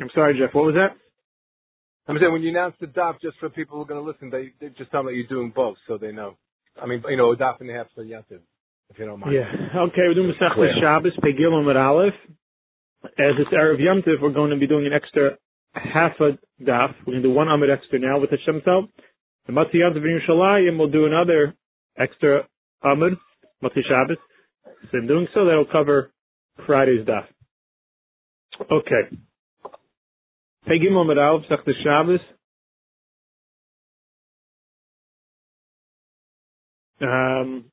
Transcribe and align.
I'm 0.00 0.10
sorry, 0.14 0.38
Jeff. 0.38 0.54
What 0.54 0.64
was 0.64 0.74
that? 0.74 0.96
I'm 2.08 2.16
saying 2.18 2.32
when 2.32 2.42
you 2.42 2.50
announce 2.50 2.74
the 2.80 2.86
daf, 2.86 3.20
just 3.20 3.38
for 3.38 3.50
people 3.50 3.76
who 3.76 3.82
are 3.82 3.86
going 3.86 4.02
to 4.02 4.08
listen, 4.08 4.30
they, 4.30 4.52
they 4.60 4.72
just 4.76 4.90
tell 4.90 5.02
me 5.02 5.14
you're 5.14 5.26
doing 5.26 5.52
both, 5.54 5.76
so 5.86 5.98
they 5.98 6.10
know. 6.12 6.36
I 6.80 6.86
mean, 6.86 7.02
you 7.08 7.16
know, 7.16 7.32
a 7.32 7.36
daf 7.36 7.60
and 7.60 7.70
a 7.70 7.74
half 7.74 7.86
for 7.94 8.04
Yantiv, 8.04 8.40
if 8.88 8.98
you 8.98 9.06
don't 9.06 9.20
mind. 9.20 9.34
Yeah. 9.34 9.80
Okay, 9.88 10.02
we're 10.08 10.14
doing 10.14 10.32
Masechta 10.32 10.80
Shabbos, 10.80 11.12
Pegilum 11.22 11.66
with 11.66 11.76
Aleph. 11.76 12.14
As 13.04 13.34
it's 13.38 13.50
Erev 13.50 13.78
Yom 13.78 14.02
Tov, 14.02 14.20
we're 14.20 14.32
going 14.32 14.50
to 14.50 14.56
be 14.56 14.66
doing 14.66 14.86
an 14.86 14.92
extra 14.92 15.38
half 15.72 16.12
a 16.20 16.38
daf. 16.62 16.94
We're 17.06 17.14
going 17.14 17.22
to 17.22 17.28
do 17.28 17.34
one 17.34 17.48
Amid 17.48 17.70
extra 17.70 17.98
now 17.98 18.18
with 18.18 18.30
the 18.30 18.38
Shemtel. 18.46 18.88
The 19.46 19.52
Matzi 19.52 19.74
Yom 19.74 19.94
Tov 19.94 20.04
in 20.04 20.20
Yerushalayim, 20.20 20.78
we'll 20.78 20.90
do 20.90 21.06
another 21.06 21.54
extra 21.98 22.46
Amid, 22.82 23.14
Matzi 23.62 23.82
Shabbos. 23.88 24.18
So 24.90 24.98
in 24.98 25.06
doing 25.06 25.28
so, 25.32 25.44
that'll 25.44 25.66
cover 25.70 26.12
Friday's 26.66 27.06
daf. 27.06 27.24
Okay. 28.60 29.16
Pegilum 30.70 31.08
with 31.08 31.18
Aleph, 31.18 31.46
Masechta 31.50 31.72
Shabbos. 31.82 32.20
Um, 37.02 37.64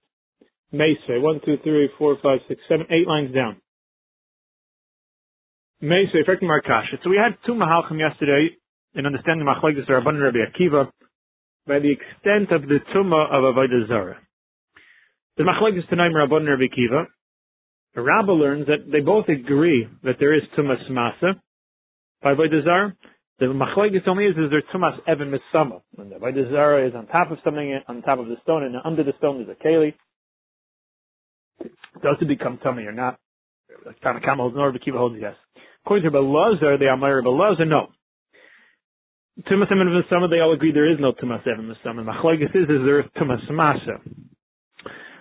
Mesa, 0.72 1.20
one, 1.20 1.40
two, 1.46 1.58
three, 1.64 1.90
four, 1.98 2.18
five, 2.24 2.40
six, 2.48 2.60
seven, 2.68 2.88
eight 2.90 3.08
lines 3.08 3.34
down. 3.36 3.58
Mesa, 5.80 6.18
affecting 6.24 6.50
Markasha. 6.50 6.98
So 7.04 7.10
we 7.10 7.18
had 7.18 7.38
two 7.46 7.54
Mahalchim 7.54 8.00
yesterday 8.00 8.50
in 8.96 9.06
understanding 9.06 9.46
Machlekes 9.46 9.88
Rabban 9.88 10.22
Rabbi 10.22 10.40
Akiva 10.50 10.90
by 11.68 11.80
the 11.80 11.92
extent 11.92 12.52
of 12.52 12.68
the 12.68 12.80
Tumah 12.96 13.28
of 13.32 13.56
Avodah 13.56 13.88
Zarah. 13.88 14.18
The 15.38 15.44
Machlekes 15.44 15.88
Tanaim 15.92 16.14
Rabban 16.14 16.48
Rabbi 16.48 16.64
Akiva, 16.64 17.06
the 17.94 18.02
Rabbi 18.02 18.32
learns 18.32 18.66
that 18.68 18.92
they 18.92 19.02
both 19.02 19.28
agree 19.28 19.88
that 20.04 20.16
there 20.20 20.34
is 20.34 20.42
Tumah 20.58 20.90
Smasa 20.90 21.34
by 22.22 22.34
Avodah 22.34 22.64
Zarah. 22.64 22.96
The 23.40 23.46
Machlekes 23.46 24.08
only 24.08 24.26
is, 24.26 24.36
is 24.36 24.50
there 24.50 24.64
Tumas 24.74 24.98
Evan 25.08 25.32
Misama. 25.32 25.82
When 25.94 26.10
the 26.10 26.16
Avodah 26.16 26.50
Zarah 26.52 26.88
is 26.88 26.96
on 26.96 27.06
top 27.08 27.32
of 27.32 27.38
something, 27.44 27.80
on 27.88 28.02
top 28.02 28.20
of 28.20 28.28
the 28.28 28.36
stone, 28.44 28.64
and 28.64 28.76
under 28.84 29.04
the 29.04 29.14
stone 29.20 29.42
is 29.42 29.48
a 29.50 29.64
Keli. 29.64 29.94
Does 31.60 32.18
it 32.22 32.28
become 32.28 32.60
tummy 32.64 32.84
or 32.84 32.92
not? 32.92 33.20
Tanakama 34.04 34.38
holds 34.38 34.56
no, 34.56 34.72
Kiva 34.84 34.98
holds 34.98 35.18
yes. 35.20 35.36
According 35.86 36.12
to 36.12 36.18
Belazar, 36.18 36.80
the 36.80 36.88
Amar 36.92 37.22
Belazar, 37.22 37.68
no. 37.68 37.88
Tumas 39.50 39.72
Evan 39.72 39.88
Misama, 39.88 40.30
they 40.30 40.40
all 40.40 40.54
agree 40.54 40.72
there 40.72 40.92
is 40.92 41.00
no 41.00 41.12
Tumas 41.14 41.46
Evan 41.48 41.72
Misama. 41.72 42.04
Machlekes 42.04 42.56
is, 42.56 42.64
is 42.64 42.86
there 42.86 43.04
Tumas 43.18 43.50
Masa. 43.52 44.00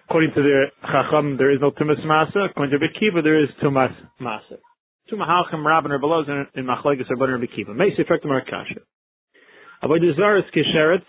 According 0.08 0.31
to 0.34 0.42
the 0.42 0.64
Chacham, 0.83 1.36
there 1.36 1.53
is 1.53 1.58
no 1.60 1.70
Tumas 1.70 2.03
Masa. 2.06 2.48
According 2.50 2.78
to 2.78 2.78
Rabbi 2.78 2.98
Kiva, 2.98 3.22
there 3.22 3.42
is 3.42 3.50
Tumas 3.62 3.94
Masa. 4.20 4.58
Two 5.09 5.17
Mahalchim 5.17 5.62
Rabban 5.62 5.91
or 5.91 5.99
below 5.99 6.23
in 6.23 6.65
Machlekes 6.67 7.07
Rabban 7.11 7.33
Rabbi 7.33 7.47
Kiva. 7.55 7.73
Meisi 7.73 8.01
effect 8.01 8.25
Markasha. 8.25 8.83
Avodah 9.83 10.17
Zarah 10.17 10.41
is 10.41 10.45
kisheretz. 10.51 11.05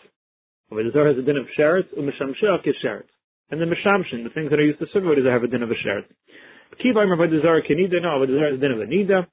Avodah 0.72 0.94
Zarah 0.94 1.16
has 1.16 1.18
a 1.18 1.26
din 1.26 1.38
of 1.38 1.46
sheretz. 1.58 1.88
U'mishamsheh 1.98 2.62
kisheretz. 2.66 3.10
And 3.50 3.60
the 3.60 3.66
mishamshin, 3.66 4.24
the 4.24 4.30
things 4.36 4.52
that 4.52 4.60
are 4.60 4.66
used 4.66 4.80
to 4.80 4.86
serve 4.94 5.04
Avodah 5.04 5.32
have 5.32 5.44
a 5.44 5.48
din 5.48 5.64
of 5.64 5.72
a 5.72 5.74
sheretz. 5.74 6.06
Kiva 6.78 7.00
Imer 7.00 7.18
Avodah 7.18 7.42
Zarah 7.42 7.64
kenida. 7.64 8.00
No, 8.02 8.10
Avodah 8.22 8.38
Zarah 8.38 8.52
has 8.52 8.58
a 8.58 8.62
din 8.62 8.72
of 8.72 8.80
a 8.80 8.86
nida. 8.86 9.26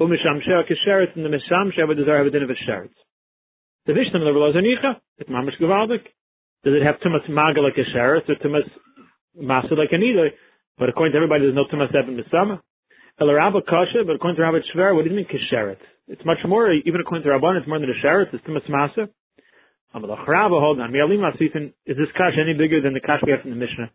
U'mishamsheh 0.00 0.64
kisheretz. 0.64 1.14
And 1.14 1.24
the 1.24 1.28
mishamsheh 1.28 1.78
Avodah 1.78 2.06
Zarah 2.06 2.18
have 2.24 2.26
a 2.26 2.30
din 2.30 2.42
of 2.42 2.50
a 2.50 2.54
sheretz. 2.54 2.96
The 3.86 3.92
Vishnam 3.92 4.24
of 4.24 4.26
the 4.26 4.32
below 4.32 4.52
Zanicha. 4.52 4.96
It's 5.18 5.28
mamish 5.28 5.60
gewaldik. 5.60 6.02
Does 6.64 6.74
it 6.74 6.82
have 6.82 6.96
much 7.04 7.28
maga 7.28 7.60
like 7.60 7.76
a 7.76 7.84
sheretz 7.96 8.28
or 8.28 8.48
much 8.48 8.70
masa 9.38 9.76
like 9.76 9.92
a 9.92 9.96
nida? 9.96 10.30
But 10.78 10.88
according 10.88 11.12
to 11.12 11.18
everybody, 11.18 11.44
there's 11.44 11.54
no 11.54 11.66
too 11.70 11.76
much 11.76 11.92
seven 11.92 12.16
misama. 12.16 12.60
El 13.18 13.32
Rabba 13.32 13.62
Kasha, 13.62 14.04
but 14.04 14.16
according 14.16 14.36
to 14.36 14.42
Rabbi 14.42 14.60
Shver, 14.74 14.94
what 14.94 15.04
do 15.04 15.10
you 15.10 15.16
mean 15.16 15.24
Kisheret? 15.24 15.80
It's 16.06 16.24
much 16.26 16.44
more, 16.46 16.70
even 16.70 17.00
according 17.00 17.24
to 17.24 17.30
Rabban, 17.30 17.56
it's 17.56 17.66
more 17.66 17.80
than 17.80 17.88
a 17.88 17.96
Sheret, 18.04 18.28
it's 18.32 18.44
Timas 18.44 18.68
Masa. 18.68 19.08
Amalach 19.94 20.28
Rabba, 20.28 20.60
hold 20.60 20.80
on. 20.80 20.92
Mialim 20.92 21.24
Asifin, 21.24 21.72
is 21.86 21.96
this 21.96 22.12
Kasha 22.12 22.44
any 22.44 22.52
bigger 22.52 22.82
than 22.82 22.92
the 22.92 23.00
Kasha 23.00 23.24
we 23.24 23.32
have 23.32 23.40
from 23.40 23.50
the 23.50 23.56
Mishnah? 23.56 23.88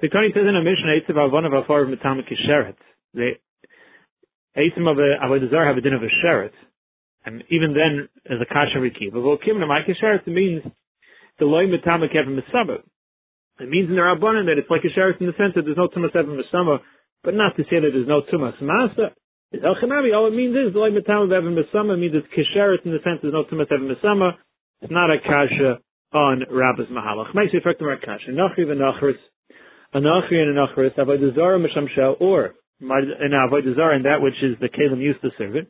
The 0.00 0.08
Tony 0.08 0.34
says 0.34 0.42
in 0.42 0.58
the 0.58 0.66
Mishnah, 0.66 0.98
Eitzav 0.98 1.14
Avon 1.14 1.44
of 1.44 1.52
Afar 1.52 1.84
of 1.84 1.90
Matama 1.90 2.26
Kisheret. 2.26 2.74
The 3.14 3.38
Eitzim 4.58 4.90
of 4.90 4.98
Avodah 4.98 5.66
have 5.68 5.76
a 5.76 5.80
din 5.80 5.94
of 5.94 6.02
a 6.02 6.10
Sheret. 6.18 6.50
And 7.24 7.44
even 7.50 7.70
then, 7.70 8.08
as 8.26 8.42
a 8.42 8.46
Kasha 8.52 8.80
Riki. 8.80 9.10
But 9.12 9.20
Volkim 9.20 9.62
to 9.62 9.66
my 9.66 9.82
Kisheret, 9.86 10.26
it 10.26 10.30
means 10.30 10.62
the 11.38 11.44
Loy 11.44 11.70
Matama 11.70 12.10
Kevin 12.12 12.34
Misabah. 12.34 12.82
It 13.60 13.68
means 13.70 13.88
in 13.88 13.94
the 13.94 14.02
Rabbanan 14.02 14.46
that 14.46 14.58
it's 14.58 14.70
like 14.70 14.82
a 14.82 14.90
Sheret 14.90 15.20
in 15.20 15.26
the 15.28 15.38
sense 15.38 15.54
that 15.54 15.62
there's 15.62 15.78
no 15.78 15.86
Tumas 15.88 16.14
Evan 16.16 16.36
Misama, 16.36 16.78
but 17.26 17.34
not 17.34 17.56
to 17.56 17.64
say 17.64 17.82
that 17.82 17.90
there's 17.90 18.06
no 18.06 18.22
tumas 18.22 18.54
masa. 18.62 19.10
El 19.52 19.74
all 19.74 20.24
oh, 20.24 20.26
it 20.26 20.34
means 20.34 20.54
is 20.54 20.74
like 20.78 20.94
metam 20.94 21.24
of 21.24 21.32
Evan 21.32 21.58
Besama 21.58 21.98
means 21.98 22.14
it's 22.14 22.26
kisheret 22.30 22.86
in 22.86 22.92
the 22.92 23.02
sense 23.02 23.18
there's 23.20 23.34
no 23.34 23.42
tumas 23.44 23.66
Evan 23.70 23.90
Besama. 23.90 24.38
It's 24.80 24.92
not 24.92 25.10
a 25.10 25.18
kasha 25.18 25.82
on 26.14 26.44
Rabbis 26.48 26.86
Mahalach. 26.86 27.34
Makes 27.34 27.54
effect 27.54 27.82
of 27.82 27.88
our 27.88 27.98
kasha. 27.98 28.30
Nachri 28.30 28.62
v'nachris, 28.62 29.18
anachri 29.92 30.38
and 30.38 30.56
anachris, 30.56 30.94
avodah 30.96 31.34
zara 31.34 31.58
mishamshel, 31.58 32.20
or 32.20 32.54
in 32.80 32.88
avodah 32.88 33.74
zara 33.74 33.96
and 33.96 34.04
that 34.04 34.22
which 34.22 34.38
is 34.42 34.56
the 34.60 34.68
kalim 34.68 35.02
used 35.02 35.20
to 35.22 35.30
serve 35.36 35.56
it. 35.56 35.66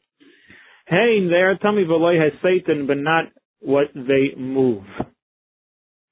Hein 0.88 1.28
there, 1.30 1.54
me 1.72 1.84
v'loy 1.84 2.22
has 2.22 2.32
Satan, 2.42 2.86
but 2.86 2.98
not 2.98 3.24
what 3.60 3.86
they 3.94 4.36
move. 4.36 4.84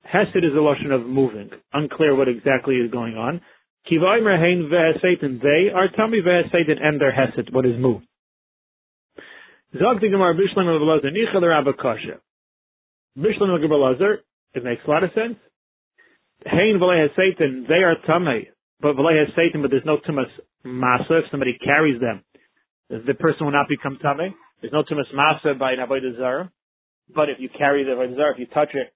Hesed 0.04 0.36
is 0.36 0.56
a 0.56 0.60
lotion 0.60 0.90
of 0.90 1.04
moving. 1.04 1.50
Unclear 1.72 2.14
what 2.16 2.28
exactly 2.28 2.76
is 2.76 2.90
going 2.90 3.14
on. 3.16 3.42
Kivaimer 3.90 4.38
hein 4.38 4.70
vehesatan, 4.72 5.40
they 5.42 5.70
are 5.74 5.88
tummy 5.94 6.20
vehesatan 6.20 6.82
and 6.82 7.00
their 7.00 7.12
hesed, 7.12 7.52
what 7.52 7.66
is 7.66 7.78
moved. 7.78 8.06
Zog 9.78 10.00
the 10.00 10.08
Gemara 10.08 10.34
Bishlam 10.34 10.74
of 10.74 10.80
Elazar, 10.80 11.10
Nicha 11.12 11.40
the 11.40 11.48
Rabba 11.48 11.72
Kasha. 11.74 12.20
Bishlam 13.18 13.54
of 13.54 13.60
Elazar, 13.60 14.18
it 14.54 14.64
makes 14.64 14.82
a 14.86 14.90
lot 14.90 15.04
of 15.04 15.10
sense. 15.14 15.36
Hein 16.46 16.78
v'lei 16.80 17.08
Satan, 17.16 17.66
they 17.68 17.82
are 17.82 17.96
tummy, 18.06 18.48
but 18.80 18.96
Satan, 19.36 19.62
but 19.62 19.70
there's 19.70 19.84
no 19.84 19.98
tumas 19.98 20.30
masa, 20.64 21.20
if 21.20 21.30
somebody 21.30 21.58
carries 21.62 22.00
them, 22.00 22.22
the 22.88 23.14
person 23.14 23.46
will 23.46 23.52
not 23.52 23.68
become 23.68 23.98
tummy. 24.00 24.34
There's 24.60 24.72
no 24.72 24.82
tumas 24.82 25.12
masa 25.14 25.58
by 25.58 25.72
an 25.72 25.78
avodah 25.78 26.16
zarah. 26.16 26.50
But 27.14 27.28
if 27.28 27.38
you 27.38 27.48
carry 27.56 27.84
the 27.84 27.90
avodah 27.90 28.16
zarah, 28.16 28.32
if 28.32 28.38
you 28.38 28.46
touch 28.46 28.70
it, 28.74 28.92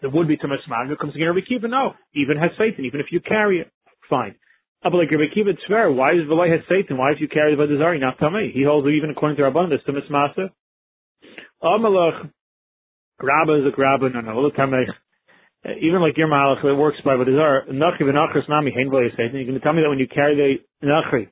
there 0.00 0.10
would 0.10 0.28
be 0.28 0.36
Tumas 0.36 0.62
Magna 0.68 0.96
comes 0.96 1.14
again 1.14 1.28
Rabbi 1.28 1.46
Kiva. 1.46 1.68
No, 1.68 1.94
even 2.14 2.36
has 2.36 2.50
Satan, 2.58 2.84
even 2.84 3.00
if 3.00 3.06
you 3.10 3.20
carry 3.20 3.60
it, 3.60 3.70
fine. 4.08 4.34
But 4.82 4.94
like 4.94 5.10
Rabbi 5.10 5.34
Kiva, 5.34 5.50
it's 5.50 5.66
fair. 5.66 5.90
Why 5.90 6.12
is 6.12 6.28
Velay 6.28 6.50
has 6.52 6.60
Satan? 6.68 6.98
Why 6.98 7.12
if 7.12 7.20
you 7.20 7.28
carry 7.28 7.56
the 7.56 7.62
Vadazari 7.62 8.00
not 8.00 8.18
Tamei? 8.18 8.52
He 8.52 8.62
holds 8.62 8.86
it 8.86 8.94
even 8.94 9.10
according 9.10 9.36
to 9.38 9.42
Rabban, 9.42 9.70
there's 9.70 9.82
Tumas 9.82 10.08
Masa. 10.10 10.50
Amalach, 11.62 12.24
oh, 12.24 12.30
Rabba 13.22 13.54
is 13.60 13.72
a 13.72 13.80
Rabba, 13.80 14.10
no, 14.10 14.20
no, 14.20 14.50
Tamei. 14.50 14.84
Even 15.82 16.00
like 16.00 16.16
your 16.16 16.28
Malach, 16.28 16.64
it 16.64 16.74
works 16.74 16.98
by 17.04 17.14
Vadazar. 17.14 17.68
Nachri 17.70 18.02
v'nachris 18.02 18.48
nami 18.48 18.70
hein 18.70 18.90
Velay 18.92 19.10
Satan. 19.16 19.34
You're 19.34 19.46
going 19.46 19.58
to 19.58 19.60
tell 19.60 19.72
me 19.72 19.82
that 19.82 19.88
when 19.88 19.98
you 19.98 20.06
carry 20.06 20.36
the 20.36 20.86
Nachri, 20.86 21.28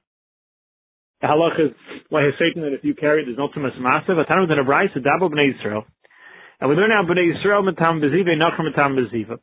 the 1.21 1.29
halach 1.29 1.61
is 1.61 1.71
why 2.09 2.25
has 2.25 2.35
Satan 2.39 2.63
that 2.63 2.75
if 2.75 2.83
you 2.83 2.95
carry 2.95 3.23
it, 3.23 3.27
there's 3.27 3.39
no 3.39 3.49
Tumas 3.49 3.79
Masa. 3.79 4.17
But 4.17 4.27
Tanu 4.27 4.49
than 4.49 4.59
a 4.59 4.65
Bryce, 4.65 4.91
a 4.97 4.99
Dabba 4.99 5.31
b'nei 5.31 5.53
Yisrael. 5.55 5.85
And 6.61 6.71
we 6.71 6.77
learn 6.77 6.93
out 6.93 7.07
Bnei 7.07 7.33
Yisrael 7.33 7.69
metam 7.69 8.01
beziva, 8.01 8.37
nachar 8.37 8.61
metam 8.61 8.97
beziva. 8.97 9.39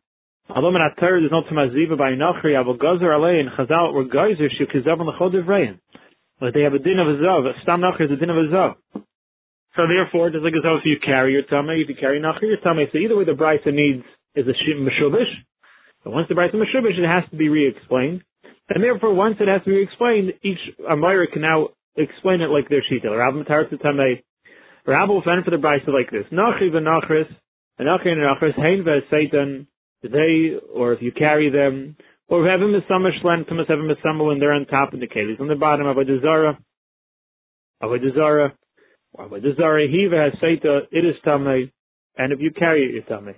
Although 0.50 0.70
in 0.70 0.82
Torah 1.00 1.20
there's 1.20 1.32
no 1.32 1.44
tamaziva 1.44 1.98
by 1.98 2.12
nachri, 2.12 2.60
avol 2.60 2.80
gazer 2.80 3.12
alei 3.12 3.40
and 3.40 3.50
chazal 3.52 3.94
were 3.94 4.06
geyser 4.06 4.50
shukizav 4.50 5.00
on 5.00 5.06
the 5.06 5.14
chod 5.18 5.34
rein. 5.48 5.80
But 6.40 6.54
they 6.54 6.62
have 6.62 6.74
a 6.74 6.80
din 6.80 7.00
of 7.00 7.08
a 7.08 7.18
zav. 7.22 7.48
A 7.48 7.54
stam 7.62 7.82
nachri 7.82 8.06
is 8.06 8.12
a 8.12 8.16
din 8.16 8.30
of 8.30 8.38
a 8.38 8.48
zav. 8.50 8.76
So 9.76 9.88
therefore, 9.88 10.32
just 10.32 10.44
like 10.44 10.54
a 10.54 10.66
zav, 10.66 10.80
if 10.80 10.86
you 10.86 10.98
carry 11.00 11.34
your 11.34 11.44
tummy, 11.44 11.82
if 11.82 11.90
you 11.90 11.96
carry 11.96 12.20
nachri, 12.20 12.50
your 12.52 12.60
tummy. 12.64 12.88
So 12.92 12.98
either 12.98 13.16
way, 13.16 13.24
the 13.24 13.32
brisa 13.32 13.72
needs 13.72 14.04
is 14.36 14.46
a 14.48 14.56
meshubish. 14.76 15.32
But 16.04 16.12
once 16.12 16.28
the 16.28 16.36
brisa 16.36 16.56
meshubish, 16.56 16.98
it 16.98 17.08
has 17.08 17.30
to 17.30 17.38
be 17.38 17.48
re-explained. 17.48 18.24
And 18.70 18.84
therefore, 18.84 19.14
once 19.14 19.36
it 19.40 19.48
has 19.48 19.62
to 19.64 19.70
be 19.70 19.76
re-explained, 19.78 20.34
each 20.44 20.60
Amira 20.90 21.32
can 21.32 21.44
now 21.44 21.70
explain 21.96 22.42
it 22.42 22.50
like 22.50 22.68
their 22.70 22.84
shita. 22.84 23.08
Rav 23.08 23.34
Matar 23.34 23.70
Tamei 23.70 24.24
Rabbi 24.86 25.12
will 25.12 25.22
find 25.24 25.44
for 25.46 25.52
the 25.52 25.58
brisa 25.58 25.88
like 25.88 26.10
this: 26.12 26.26
Nachi 26.32 26.72
v'nachris, 26.72 27.28
and 27.78 27.88
Nachi 27.88 28.08
and 28.08 28.22
nachris, 28.22 28.56
hein 28.56 28.86
Satan, 29.10 29.68
they, 30.02 30.56
or 30.74 30.94
if 30.94 31.02
you 31.02 31.12
carry 31.12 31.52
them, 31.52 31.96
or 32.28 32.48
have 32.48 32.62
him 32.62 32.74
misama 32.74 33.10
shlen, 33.22 33.48
tumas 33.48 33.68
have 33.68 33.80
him 33.80 33.90
misama 33.90 34.26
when 34.26 34.40
they're 34.40 34.54
on 34.54 34.66
top 34.66 34.94
of 34.94 35.00
the 35.00 35.08
kelis, 35.08 35.40
on 35.40 35.48
the 35.48 35.56
bottom 35.56 35.86
of 35.86 35.98
a 35.98 36.04
desara, 36.04 36.58
of 37.82 37.92
a 37.92 37.98
desara, 38.00 38.52
of 39.18 39.32
a 39.32 39.40
desara, 39.40 39.88
he 39.88 40.08
v'haseita, 40.12 40.88
it 40.92 41.06
is 41.06 41.16
tamei, 41.26 41.72
and 42.18 42.34
if 42.34 42.40
you 42.40 42.52
carry 42.52 42.86
it, 42.86 42.94
you're 42.94 43.04
tamei. 43.04 43.36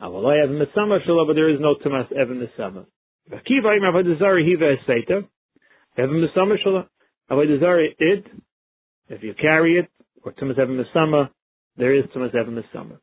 Avalai 0.00 0.40
have 0.40 0.50
misama 0.50 1.04
shalom, 1.04 1.26
but 1.26 1.34
there 1.34 1.50
is 1.50 1.60
no 1.60 1.74
tumas 1.74 2.10
evan 2.12 2.40
misama. 2.40 2.86
Akiva 3.30 3.76
im 3.76 3.82
avodah 3.82 4.44
he 4.44 4.56
v'haseita, 4.56 5.26
have 5.96 6.08
misama 6.08 6.56
shalom, 6.62 6.86
avodah 7.30 7.88
it, 7.98 8.26
if 9.08 9.22
you 9.22 9.34
carry 9.34 9.80
it, 9.80 9.90
or 10.24 10.32
Tumas 10.32 10.58
Evan 10.58 10.82
Misama, 10.82 11.30
there 11.76 11.94
is 11.94 12.04
Tumas 12.14 12.34
Evan 12.34 12.54
Misama. 12.54 12.98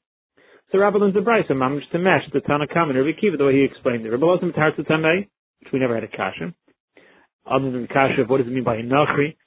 So 0.72 0.80
Rabbi 0.80 0.98
learns 0.98 1.14
the 1.14 1.20
and 1.20 1.60
Mamish 1.60 1.90
to 1.92 2.00
mesh 2.00 2.24
the 2.34 2.40
Tanakam 2.40 2.90
and 2.90 2.98
Rabbi 2.98 3.20
Kiva, 3.20 3.38
the 3.38 3.46
way 3.46 3.54
he 3.54 3.64
explained 3.64 4.06
it. 4.06 4.10
Rabbi 4.10 4.24
Lozim 4.24 4.54
Tarsa 4.54 4.86
Tamei, 4.86 5.28
which 5.62 5.72
we 5.72 5.80
never 5.80 5.96
had 5.96 6.04
a 6.04 6.10
kasha. 6.10 6.54
Other 7.50 7.72
than 7.72 7.84
the 7.84 7.88
kasha 7.88 8.26
what 8.28 8.40
does 8.40 8.48
it 8.48 8.54
mean 8.54 8.66
by 8.66 8.78
Nachri? 8.78 9.38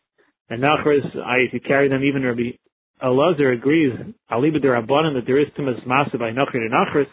And 0.48 0.62
Nachris, 0.62 1.04
I, 1.18 1.44
if 1.46 1.52
you 1.52 1.60
carry 1.60 1.88
them, 1.88 2.02
even 2.04 2.22
Rabbi 2.22 2.56
Elazar 3.02 3.54
agrees, 3.54 3.92
Aliba 4.30 4.64
Rabbanan, 4.64 5.14
that 5.14 5.24
there 5.26 5.38
is 5.38 5.46
Tumas 5.58 5.86
Masa 5.86 6.18
by 6.18 6.30
Nachri 6.30 6.54
to 6.54 6.70
Nachris. 6.72 7.06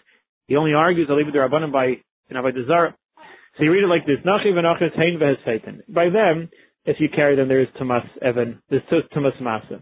He 0.48 0.56
only 0.56 0.74
argues 0.74 1.10
Aliba 1.10 1.34
Rabbanan 1.34 1.72
by, 1.72 1.86
you 1.88 2.00
know, 2.32 2.42
by 2.42 2.52
Desire. 2.52 2.96
So 3.58 3.64
you 3.64 3.72
read 3.72 3.84
it 3.84 3.88
like 3.88 4.06
this, 4.06 4.18
Nachi 4.26 4.54
v'Nachris 4.54 4.96
Hein 4.96 5.20
v'Hes 5.20 5.82
By 5.90 6.10
them, 6.10 6.50
if 6.86 6.98
you 7.00 7.10
carry 7.14 7.36
them, 7.36 7.48
there 7.48 7.62
is 7.62 7.68
Tumas 7.80 8.06
Evan, 8.22 8.62
there's 8.70 8.84
Tumas 9.16 9.42
Masa. 9.42 9.82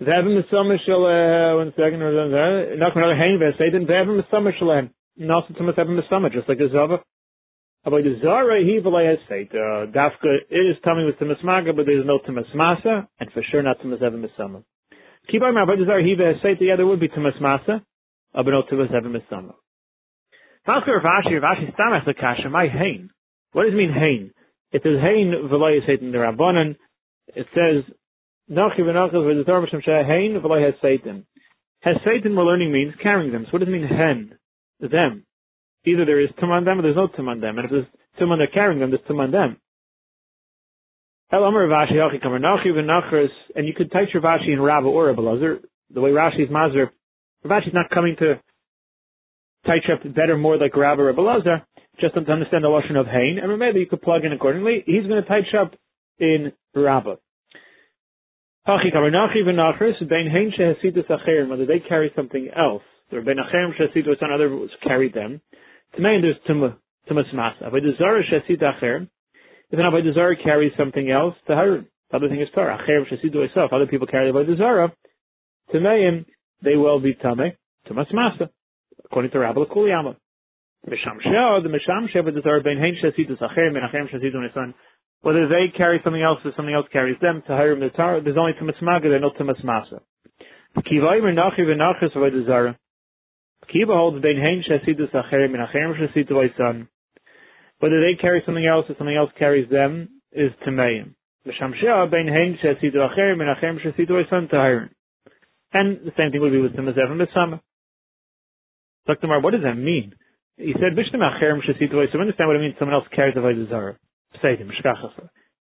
V'Evan 0.00 0.42
Misama 0.42 0.76
Shal, 0.86 1.56
one 1.56 1.72
second, 1.76 2.00
Nachri 2.00 2.96
v'Nachris 2.96 3.18
Hein 3.18 3.38
v'Hes 3.38 3.58
Satan, 3.58 3.86
V'Evan 3.86 4.20
Misama 4.22 4.56
Shalem. 4.58 4.90
And 5.18 5.30
also 5.30 5.52
Tumas 5.54 5.78
Evan 5.78 6.00
Misama, 6.00 6.32
just 6.32 6.48
like 6.48 6.58
a 6.58 6.70
Zava. 6.70 7.00
About 7.84 8.02
the 8.04 8.18
Zara, 8.22 8.62
he 8.62 8.80
said, 9.28 9.48
uh, 9.52 9.90
Dafka, 9.90 10.38
it 10.48 10.54
is 10.54 10.76
coming 10.84 11.04
with 11.04 11.18
Timas 11.18 11.42
Maga, 11.44 11.72
but 11.72 11.84
there's 11.84 12.06
no 12.06 12.18
Timas 12.18 12.46
Masa, 12.54 13.02
eh. 13.02 13.06
and 13.20 13.32
for 13.32 13.42
sure 13.50 13.62
not 13.62 13.80
Timas 13.80 14.02
Evan 14.02 14.24
Misama. 14.24 14.62
Keep 15.30 15.42
on 15.42 15.56
about 15.56 15.78
the 15.78 15.84
Zara, 15.84 16.02
he 16.02 16.16
said, 16.40 16.56
yeah, 16.60 16.76
there 16.76 16.86
would 16.86 17.00
be 17.00 17.08
Timas 17.08 17.38
Masa, 17.40 17.82
but 18.32 18.46
no 18.46 18.62
Timas 18.62 18.94
Evan 18.94 19.12
Misama. 19.12 19.54
Masker 20.66 21.00
Ravashi, 21.00 21.40
Ravashi 21.40 21.74
Stam 21.74 21.92
as 21.94 22.06
a 22.06 22.14
kasha, 22.14 22.48
my 22.48 22.68
hain. 22.68 23.10
What 23.52 23.64
does 23.64 23.74
it 23.74 23.76
mean 23.76 23.92
hain? 23.92 24.32
It 24.70 24.82
says 24.82 25.00
hain 25.02 25.34
v'lay 25.50 25.84
Satan 25.86 26.12
the 26.12 26.18
Rabbanan. 26.18 26.76
It 27.34 27.46
says, 27.52 27.84
Nachi 28.52 28.80
v'nachav 28.80 29.14
v'the 29.14 29.46
Torah 29.46 29.66
Shem 29.70 29.80
Sheh 29.82 30.04
hain 30.06 30.38
v'lay 30.40 30.64
has 30.64 30.74
Satan. 30.82 31.26
Has 31.80 31.96
Satan 32.04 32.36
we're 32.36 32.44
learning 32.44 32.70
means 32.70 32.92
carrying 33.02 33.32
them. 33.32 33.44
So 33.46 33.52
what 33.52 33.60
does 33.60 33.68
it 33.68 33.72
mean 33.72 33.88
hen? 33.88 34.38
Them. 34.80 35.24
Either 35.86 36.04
there 36.04 36.20
is 36.20 36.28
tum 36.38 36.50
on 36.50 36.64
them 36.64 36.78
or 36.78 36.82
there's 36.82 36.96
no 36.96 37.08
tum 37.08 37.28
on 37.28 37.40
them. 37.40 37.58
And 37.58 37.64
if 37.64 37.70
there's 37.70 37.86
tum 38.18 38.30
on 38.30 38.38
they're 38.38 38.46
carrying 38.46 38.78
them, 38.78 38.90
there's 38.90 39.06
tum 39.08 39.20
on 39.20 39.30
them. 39.30 39.56
El 41.32 41.44
Amar 41.44 41.66
Ravashi 41.66 41.94
Hachi 41.94 42.20
Kamar 42.20 42.38
Nachi 42.38 42.66
v'nachras, 42.66 43.30
and 43.56 43.66
you 43.66 43.72
could 43.74 43.90
type 43.90 44.08
Ravashi 44.14 44.52
in 44.52 44.60
Rabba 44.60 44.86
or 44.86 45.06
Rabba 45.06 45.20
Lazar. 45.22 45.60
The 45.94 46.00
way 46.00 46.10
Rashi's 46.10 46.50
Mazar, 46.50 46.90
Ravashi's 47.44 47.74
not 47.74 47.90
coming 47.90 48.16
to 48.18 48.38
Taichep 49.66 50.14
better 50.14 50.36
more 50.36 50.58
like 50.58 50.76
Rabbi 50.76 51.00
Rabbi 51.02 51.22
Lazar, 51.22 51.66
just 52.00 52.14
to 52.14 52.20
understand 52.20 52.64
the 52.64 52.68
Lashon 52.68 52.98
of 52.98 53.06
Hain, 53.06 53.38
and 53.42 53.58
maybe 53.58 53.80
you 53.80 53.86
could 53.86 54.02
plug 54.02 54.24
in 54.24 54.32
accordingly. 54.32 54.82
He's 54.86 55.06
going 55.06 55.22
to 55.22 55.28
Taichep 55.28 55.72
in 56.18 56.52
Rabba. 56.74 57.16
Whether 58.64 58.90
they 61.66 61.80
carry 61.88 62.12
something 62.14 62.48
else, 62.56 62.82
or 63.12 63.22
Ben 63.22 63.36
Acherim 63.36 63.72
Shasitu, 63.76 64.18
some 64.20 64.32
other 64.32 64.68
carried 64.82 65.14
them. 65.14 65.40
To 65.96 66.02
me, 66.02 66.20
there's 66.22 66.36
Tumas 66.48 66.76
Masa. 67.34 67.62
Avodah 67.64 67.98
Zarah 67.98 68.22
Shasita 68.22 68.62
Acherim. 68.80 69.08
If 69.70 69.78
an 69.78 69.84
Avodah 69.84 70.14
Zarah 70.14 70.36
carries 70.42 70.72
something 70.76 71.10
else, 71.10 71.34
to 71.48 71.54
the 72.10 72.16
other 72.16 72.28
thing 72.28 72.40
is 72.40 72.48
Torah. 72.54 72.78
Acherim 72.78 73.06
Shasitu 73.10 73.44
itself. 73.44 73.72
Other 73.72 73.86
people 73.86 74.06
carry 74.06 74.30
the 74.30 74.38
Avodah 74.38 74.56
Zarah. 74.58 74.92
To 75.72 75.80
me, 75.80 76.24
they 76.62 76.76
will 76.76 77.00
be 77.00 77.14
Tameh, 77.14 77.56
Tumas 77.88 78.12
Masa 78.12 78.50
according 79.12 79.30
to 79.30 79.38
Rabbi 79.38 79.60
Kuliyama. 79.60 80.16
Mishamsheh, 80.88 81.62
the 81.62 81.68
Mishamsheh, 81.68 82.24
but 82.24 82.34
the 82.34 82.40
Zara 82.42 82.62
Ben 82.62 82.78
Hein 82.78 82.96
Shasitus 83.02 83.38
Acher, 83.38 83.70
Menachem 83.70 84.08
Shasitu 84.10 84.40
Nisan. 84.40 84.74
Whether 85.22 85.48
they 85.48 85.72
carry 85.76 86.00
something 86.02 86.20
else 86.20 86.40
or 86.44 86.52
something 86.56 86.74
else 86.74 86.86
carries 86.92 87.18
them, 87.20 87.42
to 87.46 87.54
hire 87.54 87.78
the 87.78 87.90
Tar, 87.90 88.20
there's 88.20 88.36
only 88.36 88.52
Tumas 88.60 88.80
Maga, 88.82 89.08
there's 89.08 89.22
no 89.22 89.30
Tumas 89.30 89.64
Masa. 89.64 90.00
The. 90.74 90.82
Kiva 93.72 93.94
holds 93.94 94.20
Ben 94.20 94.36
Hein 94.36 94.64
Shasitus 94.68 95.12
Acher, 95.14 95.48
Menachem 95.48 95.94
Shasitu 95.96 96.32
Nisan. 96.32 96.88
Whether 97.78 98.00
they 98.00 98.20
carry 98.20 98.42
something 98.44 98.66
else 98.66 98.86
or 98.88 98.96
something 98.98 99.16
else 99.16 99.30
carries 99.38 99.70
them 99.70 100.08
is 100.32 100.50
Tameim. 100.66 101.14
Mishamsheh, 101.46 102.10
Ben 102.10 102.26
Hein 102.26 102.58
Shasitu 102.62 102.96
Acher, 102.96 103.36
Menachem 103.36 103.78
Shasitu 103.80 104.10
Nisan 104.10 104.48
to 104.48 104.56
hire. 104.56 104.90
And 105.72 105.98
the 106.04 106.12
same 106.16 106.32
thing 106.32 106.40
would 106.40 106.52
be 106.52 106.60
with 106.60 106.72
Tumas 106.72 106.98
Evan 106.98 107.18
Besama. 107.18 107.60
Dr. 109.06 109.28
Mar, 109.28 109.40
what 109.40 109.52
does 109.52 109.62
that 109.62 109.74
mean? 109.74 110.14
He 110.56 110.72
said, 110.74 110.96
Bishtam 110.96 111.20
Acherim 111.20 111.60
Shasitu 111.60 112.12
So 112.12 112.18
understand 112.18 112.48
what 112.48 112.56
it 112.56 112.60
means 112.60 112.74
someone 112.78 112.94
else 112.94 113.06
carries 113.14 113.36
Avodah 113.36 113.68
Zarah. 113.68 113.96
Seidim, 114.42 114.70
Shkachasa. 114.70 115.28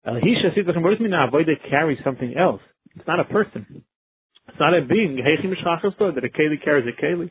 Uh, 0.06 0.16
he 0.22 0.36
Shasitu 0.36 0.68
What 0.82 0.92
does 0.92 1.00
it 1.00 1.02
mean 1.02 1.12
Avodah 1.12 1.70
carries 1.70 2.00
something 2.04 2.36
else? 2.38 2.62
It's 2.96 3.08
not 3.08 3.20
a 3.20 3.26
person. 3.26 3.84
It's 4.48 4.60
not 4.60 4.74
a 4.74 4.82
being. 4.82 5.18
Heichim 5.18 5.54
Shkachasa, 5.54 6.16
that 6.16 6.24
a 6.24 6.30
Keli 6.30 6.64
carries 6.64 6.88
a 6.88 7.02
Keli. 7.02 7.30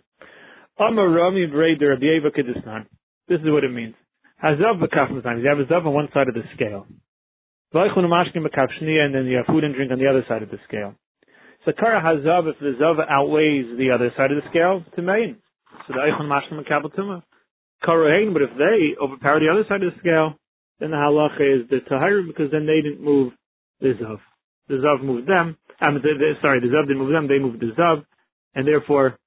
Amar 0.79 1.09
Rami 1.09 1.47
Breder 1.47 1.97
Eva 1.97 2.31
Kedistan. 2.31 2.87
This 3.29 3.41
is 3.41 3.47
what 3.47 3.65
it 3.65 3.73
means. 3.73 3.95
Hazav 4.43 4.79
time. 5.23 5.41
You 5.41 5.49
have 5.49 5.59
a 5.59 5.65
zav 5.65 5.87
on 5.87 5.95
one 5.95 6.09
side 6.13 6.29
of 6.29 6.35
the 6.35 6.43
scale. 6.55 6.87
B'kaf 7.75 7.97
and 7.97 9.15
then 9.15 9.25
you 9.25 9.39
have 9.39 9.47
food 9.47 9.65
and 9.65 9.75
drink 9.75 9.91
on 9.91 9.99
the 9.99 10.07
other 10.07 10.25
side 10.29 10.43
of 10.43 10.51
the 10.51 10.59
scale. 10.69 10.95
So 11.65 11.73
hazav, 11.73 12.49
if 12.49 12.59
the 12.61 12.75
zav 12.81 12.99
outweighs 13.11 13.79
the 13.79 13.91
other 13.91 14.13
side 14.17 14.31
of 14.31 14.43
the 14.43 14.49
scale, 14.51 14.85
to 14.95 15.03
main. 15.03 15.37
So 15.89 15.95
the 15.95 16.01
Eichon 16.01 16.69
Kabbalah 16.69 16.93
Tumah. 16.93 17.23
Karahain, 17.85 18.33
but 18.33 18.43
if 18.43 18.51
they 18.57 19.03
overpower 19.03 19.41
the 19.41 19.49
other 19.51 19.65
side 19.69 19.83
of 19.83 19.93
the 19.93 19.99
scale, 20.01 20.35
then 20.81 20.91
the 20.91 20.97
halacha 20.97 21.63
is 21.63 21.69
the 21.69 21.81
Tahir 21.89 22.23
because 22.27 22.51
then 22.51 22.67
they 22.67 22.83
didn't 22.83 23.03
move 23.03 23.33
the 23.81 23.95
Zav. 24.01 24.19
The 24.69 24.75
Zav 24.75 25.03
moved 25.03 25.29
them. 25.29 25.57
I 25.81 25.91
mean, 25.91 26.03
sorry, 26.43 26.61
the 26.61 26.67
Zav 26.67 26.87
didn't 26.87 26.99
move 26.99 27.13
them, 27.13 27.29
they 27.29 27.39
moved 27.39 27.61
the 27.61 27.73
Zav, 27.79 28.05
and 28.55 28.67
therefore 28.67 29.19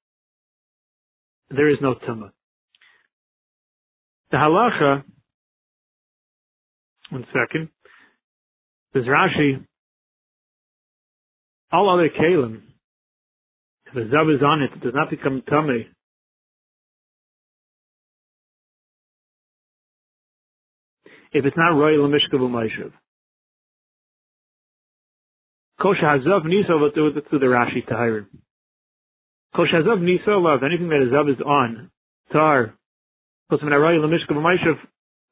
there 1.50 1.68
is 1.68 1.78
no 1.80 1.94
Tumah. 1.94 2.30
The 4.30 4.36
halacha, 4.36 5.02
one 7.10 7.26
second, 7.32 7.68
says 8.92 9.04
Rashi, 9.04 9.64
all 11.72 11.88
other 11.92 12.08
kalim, 12.08 12.62
if 13.86 13.94
the 13.94 14.14
Zav 14.14 14.34
is 14.34 14.42
on 14.42 14.62
it, 14.62 14.70
it 14.72 14.82
does 14.82 14.94
not 14.94 15.10
become 15.10 15.42
Tumah 15.48 15.86
if 21.32 21.44
it's 21.44 21.56
not 21.56 21.76
royal 21.76 22.08
mishka 22.08 22.34
b'maishav. 22.34 22.92
Kosha 25.80 26.02
hazav 26.02 26.44
nisa 26.44 26.76
will 26.76 26.90
do 26.90 27.06
it 27.08 27.24
to 27.30 27.38
the 27.38 27.46
Rashi 27.46 27.86
tahir. 27.86 28.26
Kosha 29.54 29.82
hazav 29.82 30.00
nisa 30.02 30.32
love 30.32 30.60
anything 30.62 30.88
that 30.88 31.06
a 31.06 31.14
zav 31.14 31.30
is 31.30 31.40
on 31.40 31.90
tar. 32.32 32.74
Because 33.48 33.62
when 33.62 33.72
royal 33.72 34.08
mishka 34.08 34.32
b'maishav, 34.32 34.78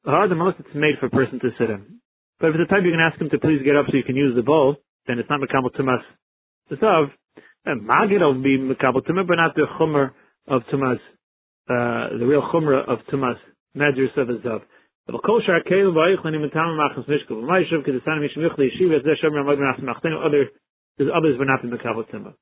hard 0.05 0.31
unless 0.31 0.55
it's 0.59 0.75
made 0.75 0.95
for 0.99 1.07
a 1.07 1.09
person 1.09 1.39
to 1.39 1.49
sit 1.59 1.69
in. 1.69 1.99
But 2.39 2.49
if 2.49 2.55
it's 2.55 2.69
the 2.69 2.75
type 2.75 2.83
you 2.85 2.91
can 2.91 2.99
ask 2.99 3.19
him 3.19 3.29
to 3.29 3.37
please 3.37 3.61
get 3.65 3.75
up 3.75 3.85
so 3.89 3.97
you 3.97 4.03
can 4.03 4.15
use 4.15 4.35
the 4.35 4.43
bowl, 4.43 4.77
then 5.07 5.19
it's 5.19 5.29
not 5.29 5.41
mekabel 5.41 5.71
tumas 5.77 6.01
the 6.69 6.75
zav. 6.77 7.11
Magid 7.67 8.21
will 8.21 8.41
be 8.41 8.57
mekabel 8.57 9.05
tumah, 9.05 9.27
but 9.27 9.35
not 9.35 9.55
the 9.55 9.65
chumr 9.79 10.11
of 10.47 10.61
tumas, 10.71 10.99
uh, 11.69 12.17
the 12.17 12.25
real 12.25 12.41
chumra 12.53 12.87
of 12.87 12.99
tumas 13.11 13.37
medrus 13.75 14.15
of 14.17 14.29
a 14.29 14.33
zav. 14.39 14.61
אבל 15.08 15.18
כל 15.18 15.40
שאר 15.40 15.60
כאלו 15.60 15.94
ואיכלן 15.94 16.34
עם 16.34 16.42
מטעם 16.42 16.76
מאחס 16.76 17.08
משקו 17.08 17.34
ומיישב 17.34 17.82
כדי 17.82 18.00
סתם 18.00 18.18
מישהו 18.20 18.42
מיכל 18.42 18.62
ישיב 18.62 18.92
את 18.92 19.02
זה 19.02 19.16
שם 19.16 19.34
רמוד 19.34 19.58
מנס 19.58 19.78
מאחתנו 19.78 20.26
other 20.26 20.48
there's 20.98 21.10
others 21.10 21.36
were 21.38 21.44
not 21.44 21.64
in 21.64 21.70
the 21.70 21.78
Kabbalah 21.78 22.04
Tumah. 22.06 22.34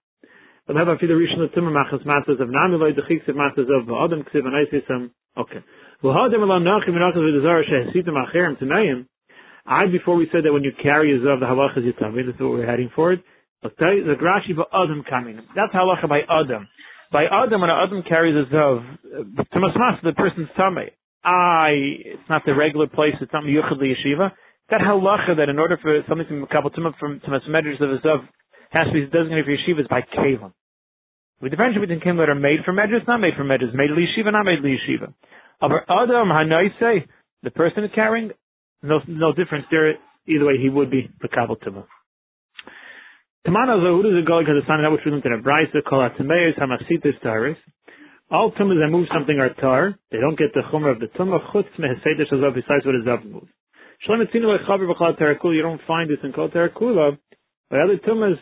But 0.66 0.76
have 0.76 0.88
a 0.88 0.99
few 0.99 1.08
Rishon 1.08 1.49
Tumah 1.56 1.72
machas 1.72 2.04
matzahs 2.04 2.40
of 2.40 2.49
Nami 2.50 2.76
loy 2.76 2.92
dechik 2.92 3.25
sev 3.26 3.34
matzahs 3.34 3.66
of 3.66 3.88
V'adam 3.88 4.28
ksiv 4.28 4.44
and 4.46 4.54
I 4.54 4.70
say 4.70 4.84
some, 4.87 5.11
okay. 5.37 5.64
V'hadam 6.04 6.42
alam 6.42 6.62
nachim 6.62 6.94
and 6.94 7.00
nachas 7.00 7.16
v'dazar 7.16 7.62
shehesitim 7.64 8.14
acherim 8.14 8.62
tanaim. 8.62 9.06
I, 9.64 9.87
before 9.87 10.16
we 10.16 10.28
said 10.32 10.44
that 10.44 10.52
when 10.52 10.64
you 10.64 10.72
carry 10.82 11.16
a 11.16 11.20
zav, 11.20 11.40
the 11.40 11.46
halachas 11.46 11.87
yitamid, 11.87 12.26
that's 12.26 12.40
what 12.40 12.50
we're 12.50 12.66
heading 12.66 12.90
for 12.94 13.12
it. 13.12 13.20
Okay, 13.64 14.02
the 14.02 14.14
Grashi 14.20 14.54
V'adam 14.54 15.08
coming. 15.08 15.40
That's 15.56 15.72
halacha 15.72 16.08
by 16.08 16.20
Adam. 16.28 16.68
By 17.11 17.25
Adam, 17.25 17.61
when 17.61 17.70
an 17.70 17.76
Adam 17.87 18.02
carries 18.06 18.34
a 18.34 18.52
zav, 18.54 18.84
Tumas 19.54 19.76
Mas, 19.76 19.99
the 20.02 20.12
person's 20.12 20.49
tummy. 20.56 20.90
I, 21.24 21.71
it's 22.15 22.29
not 22.29 22.43
the 22.45 22.55
regular 22.55 22.88
place, 22.88 23.15
it's 23.19 23.33
not 23.33 23.43
Miyuchad 23.43 23.81
Yeshiva. 23.81 24.31
That 24.69 24.81
halacha 24.81 25.38
that 25.38 25.50
in 25.50 25.59
order 25.59 25.77
for 25.81 26.01
something 26.09 26.27
to 26.27 26.47
couple 26.47 26.69
to 26.71 26.91
from 27.00 27.21
to 27.21 27.27
medrash 27.27 27.79
of 27.79 28.01
Zav 28.03 28.27
has 28.71 28.88
to 28.88 28.93
be 28.93 29.05
designated 29.05 29.45
for 29.45 29.55
yeshiva 29.55 29.79
is 29.79 29.88
by 29.88 30.01
kalim. 30.01 30.51
We 31.41 31.50
differentiate 31.50 31.88
between 31.88 32.01
kalim 32.01 32.17
that 32.17 32.29
are 32.29 32.36
made 32.36 32.59
for 32.65 32.74
medrash, 32.74 33.07
not 33.07 33.21
made 33.21 33.36
for 33.38 33.45
medrash, 33.45 33.74
made 33.74 33.91
li 33.91 34.05
yeshiva, 34.07 34.33
not 34.33 34.43
made 34.43 34.59
li 34.59 34.75
yeshiva. 34.75 35.13
Aber 35.62 35.86
Adam 35.89 36.27
Hanaise, 36.27 37.07
the 37.43 37.51
person 37.51 37.86
is 37.86 37.91
carrying, 37.95 38.31
no 38.83 39.00
no 39.07 39.31
difference 39.31 39.65
there. 39.71 39.95
Either 40.27 40.45
way, 40.45 40.57
he 40.62 40.67
would 40.67 40.91
be 40.91 41.09
the 41.21 41.29
kabel 41.29 41.55
tuma. 41.55 41.86
Tamana 43.47 43.79
Zahudu 43.79 44.12
is 44.12 44.25
a 44.25 44.27
guy 44.27 44.41
because 44.41 44.59
it's 44.59 44.67
not 44.67 44.81
that 44.83 44.91
which 44.91 45.00
we 45.05 45.12
learned 45.12 45.24
in 45.24 45.31
a 45.31 45.39
brisa 45.39 45.81
called 45.88 46.12
Atameis 46.12 46.59
Hamasitis 46.59 47.15
Taris. 47.24 47.55
All 48.29 48.51
tumas 48.51 48.75
that 48.84 48.91
move 48.91 49.07
something 49.13 49.39
are 49.39 49.53
tar. 49.53 49.96
They 50.12 50.19
don't 50.19 50.38
get 50.38 50.53
the 50.53 50.60
chumrah 50.67 50.91
of 50.91 51.00
the 51.00 51.07
tumah 51.17 51.39
chutz 51.51 51.72
meheseder 51.79 52.27
shazav 52.29 52.55
besides 52.55 52.84
what 52.86 52.96
a 52.96 53.03
zav 53.07 53.24
moves. 53.24 53.48
Shalom 54.01 54.19
etzinu 54.27 54.51
lechaber 54.51 54.84
b'chal 54.91 55.17
terakula. 55.17 55.55
You 55.55 55.62
don't 55.62 55.79
find 55.88 56.10
this 56.10 56.19
in 56.24 56.34
kol 56.34 56.50
terakula. 56.50 57.17
By 57.72 57.77
other 57.79 57.98
tumas, 57.98 58.36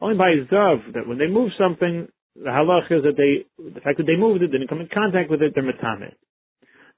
only 0.00 0.16
by 0.16 0.30
zav, 0.48 0.94
that 0.94 1.08
when 1.08 1.18
they 1.18 1.26
move 1.26 1.50
something, 1.58 2.06
the 2.36 2.50
halach 2.50 2.86
is 2.92 3.02
that 3.02 3.16
they, 3.16 3.46
the 3.58 3.80
fact 3.80 3.98
that 3.98 4.06
they 4.06 4.16
moved 4.16 4.42
it, 4.42 4.52
didn't 4.52 4.68
come 4.68 4.80
in 4.80 4.88
contact 4.94 5.28
with 5.28 5.42
it, 5.42 5.54
they're 5.56 5.64
metamet. 5.64 6.14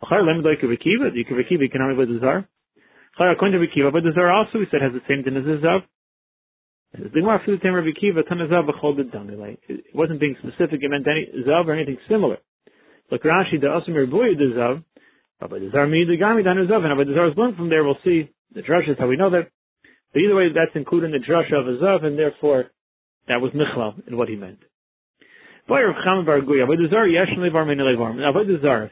Achar 0.04 0.20
lemd 0.20 0.44
like 0.44 0.62
a 0.62 0.66
rekiva, 0.66 1.14
the 1.14 1.24
rekiva 1.24 1.72
can 1.72 1.80
only 1.80 1.96
with 1.96 2.08
the 2.08 2.20
zar. 2.20 2.46
According 3.16 3.52
to 3.52 3.58
Rabbi 3.58 3.72
Kiva, 3.72 3.90
but 3.92 4.02
the 4.02 4.10
Zara 4.12 4.36
also 4.36 4.58
we 4.58 4.66
said 4.70 4.82
has 4.82 4.92
the 4.92 5.00
same 5.08 5.22
din 5.22 5.36
as 5.36 5.44
the 5.44 5.62
Zav. 5.62 5.86
It 6.96 7.10
wasn't 9.94 10.20
being 10.20 10.36
specific, 10.38 10.80
it 10.80 10.88
meant 10.88 11.06
any 11.08 11.26
Zav 11.46 11.66
or 11.66 11.72
anything 11.74 11.98
similar. 12.08 12.38
Like 13.10 13.22
Rashi, 13.22 13.60
the 13.60 13.66
Asim 13.66 13.90
Ribuy 13.90 14.38
the 14.38 14.54
Zav, 14.56 14.84
Rabbi 15.40 15.58
the 15.58 15.70
Zar 15.72 15.88
the 15.88 16.16
Gami 16.20 16.44
Dan 16.44 16.56
Zav, 16.70 16.84
and 16.84 16.96
Rabbi 16.96 17.04
the 17.04 17.14
Zar 17.14 17.28
is 17.28 17.36
learned 17.36 17.56
from 17.56 17.68
there, 17.68 17.82
we'll 17.82 17.98
see 18.04 18.30
the 18.54 18.62
drush 18.62 18.88
is 18.88 18.96
how 18.98 19.08
we 19.08 19.16
know 19.16 19.30
that. 19.30 19.50
But 20.12 20.20
either 20.20 20.36
way, 20.36 20.48
that's 20.54 20.76
included 20.76 21.12
in 21.12 21.20
the 21.20 21.26
drush 21.26 21.52
of 21.52 21.66
a 21.66 21.76
Zav, 21.82 22.04
and 22.04 22.16
therefore, 22.16 22.70
that 23.26 23.40
was 23.40 23.52
Michlal 23.52 24.06
in 24.06 24.16
what 24.16 24.28
he 24.28 24.36
meant. 24.36 24.60
If 25.66 25.74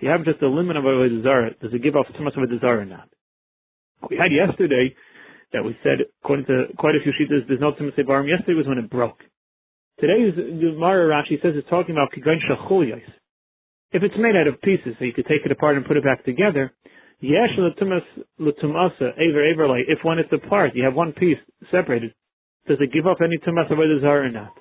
you 0.02 0.08
have 0.08 0.24
just 0.24 0.42
a 0.42 0.48
limit 0.48 0.76
of 0.76 0.84
Avodah 0.84 1.22
Zarah, 1.22 1.50
does 1.60 1.72
it 1.72 1.82
give 1.82 1.94
off 1.96 2.06
too 2.16 2.24
much 2.24 2.34
of 2.36 2.42
a 2.42 2.46
desire 2.46 2.80
or 2.80 2.84
not? 2.86 3.08
We 4.10 4.16
had 4.16 4.32
yesterday 4.32 4.96
that 5.52 5.64
we 5.64 5.76
said, 5.82 6.06
according 6.24 6.46
to 6.46 6.66
quite 6.78 6.96
a 6.96 7.02
few 7.02 7.12
sheets, 7.16 7.30
there's 7.30 7.60
no 7.60 7.72
Tzimtzei 7.72 8.06
Barim. 8.06 8.28
Yesterday 8.28 8.54
was 8.54 8.66
when 8.66 8.78
it 8.78 8.90
broke. 8.90 9.18
Today's 10.00 10.34
Gemara 10.34 11.08
Rashi 11.08 11.40
says 11.42 11.52
it's 11.54 11.68
talking 11.68 11.94
about 11.94 12.10
Kigain 12.12 12.40
Shachuliyos. 12.48 13.02
If 13.92 14.02
it's 14.02 14.14
made 14.18 14.34
out 14.36 14.48
of 14.48 14.60
pieces, 14.62 14.96
so 14.98 15.04
you 15.04 15.12
could 15.12 15.26
take 15.26 15.44
it 15.44 15.52
apart 15.52 15.76
and 15.76 15.84
put 15.84 15.98
it 15.98 16.04
back 16.04 16.24
together, 16.24 16.72
Yesh 17.20 17.54
L'tumasa, 17.58 19.12
Aver 19.18 19.44
Aver 19.44 19.78
If 19.86 19.98
when 20.02 20.18
it's 20.18 20.32
apart, 20.32 20.74
you 20.74 20.84
have 20.84 20.94
one 20.94 21.12
piece 21.12 21.38
separated, 21.70 22.14
does 22.66 22.78
it 22.80 22.92
give 22.92 23.06
up 23.06 23.18
any 23.22 23.38
Tumas 23.38 23.70
Avodah 23.70 24.02
or 24.02 24.30
not? 24.30 24.54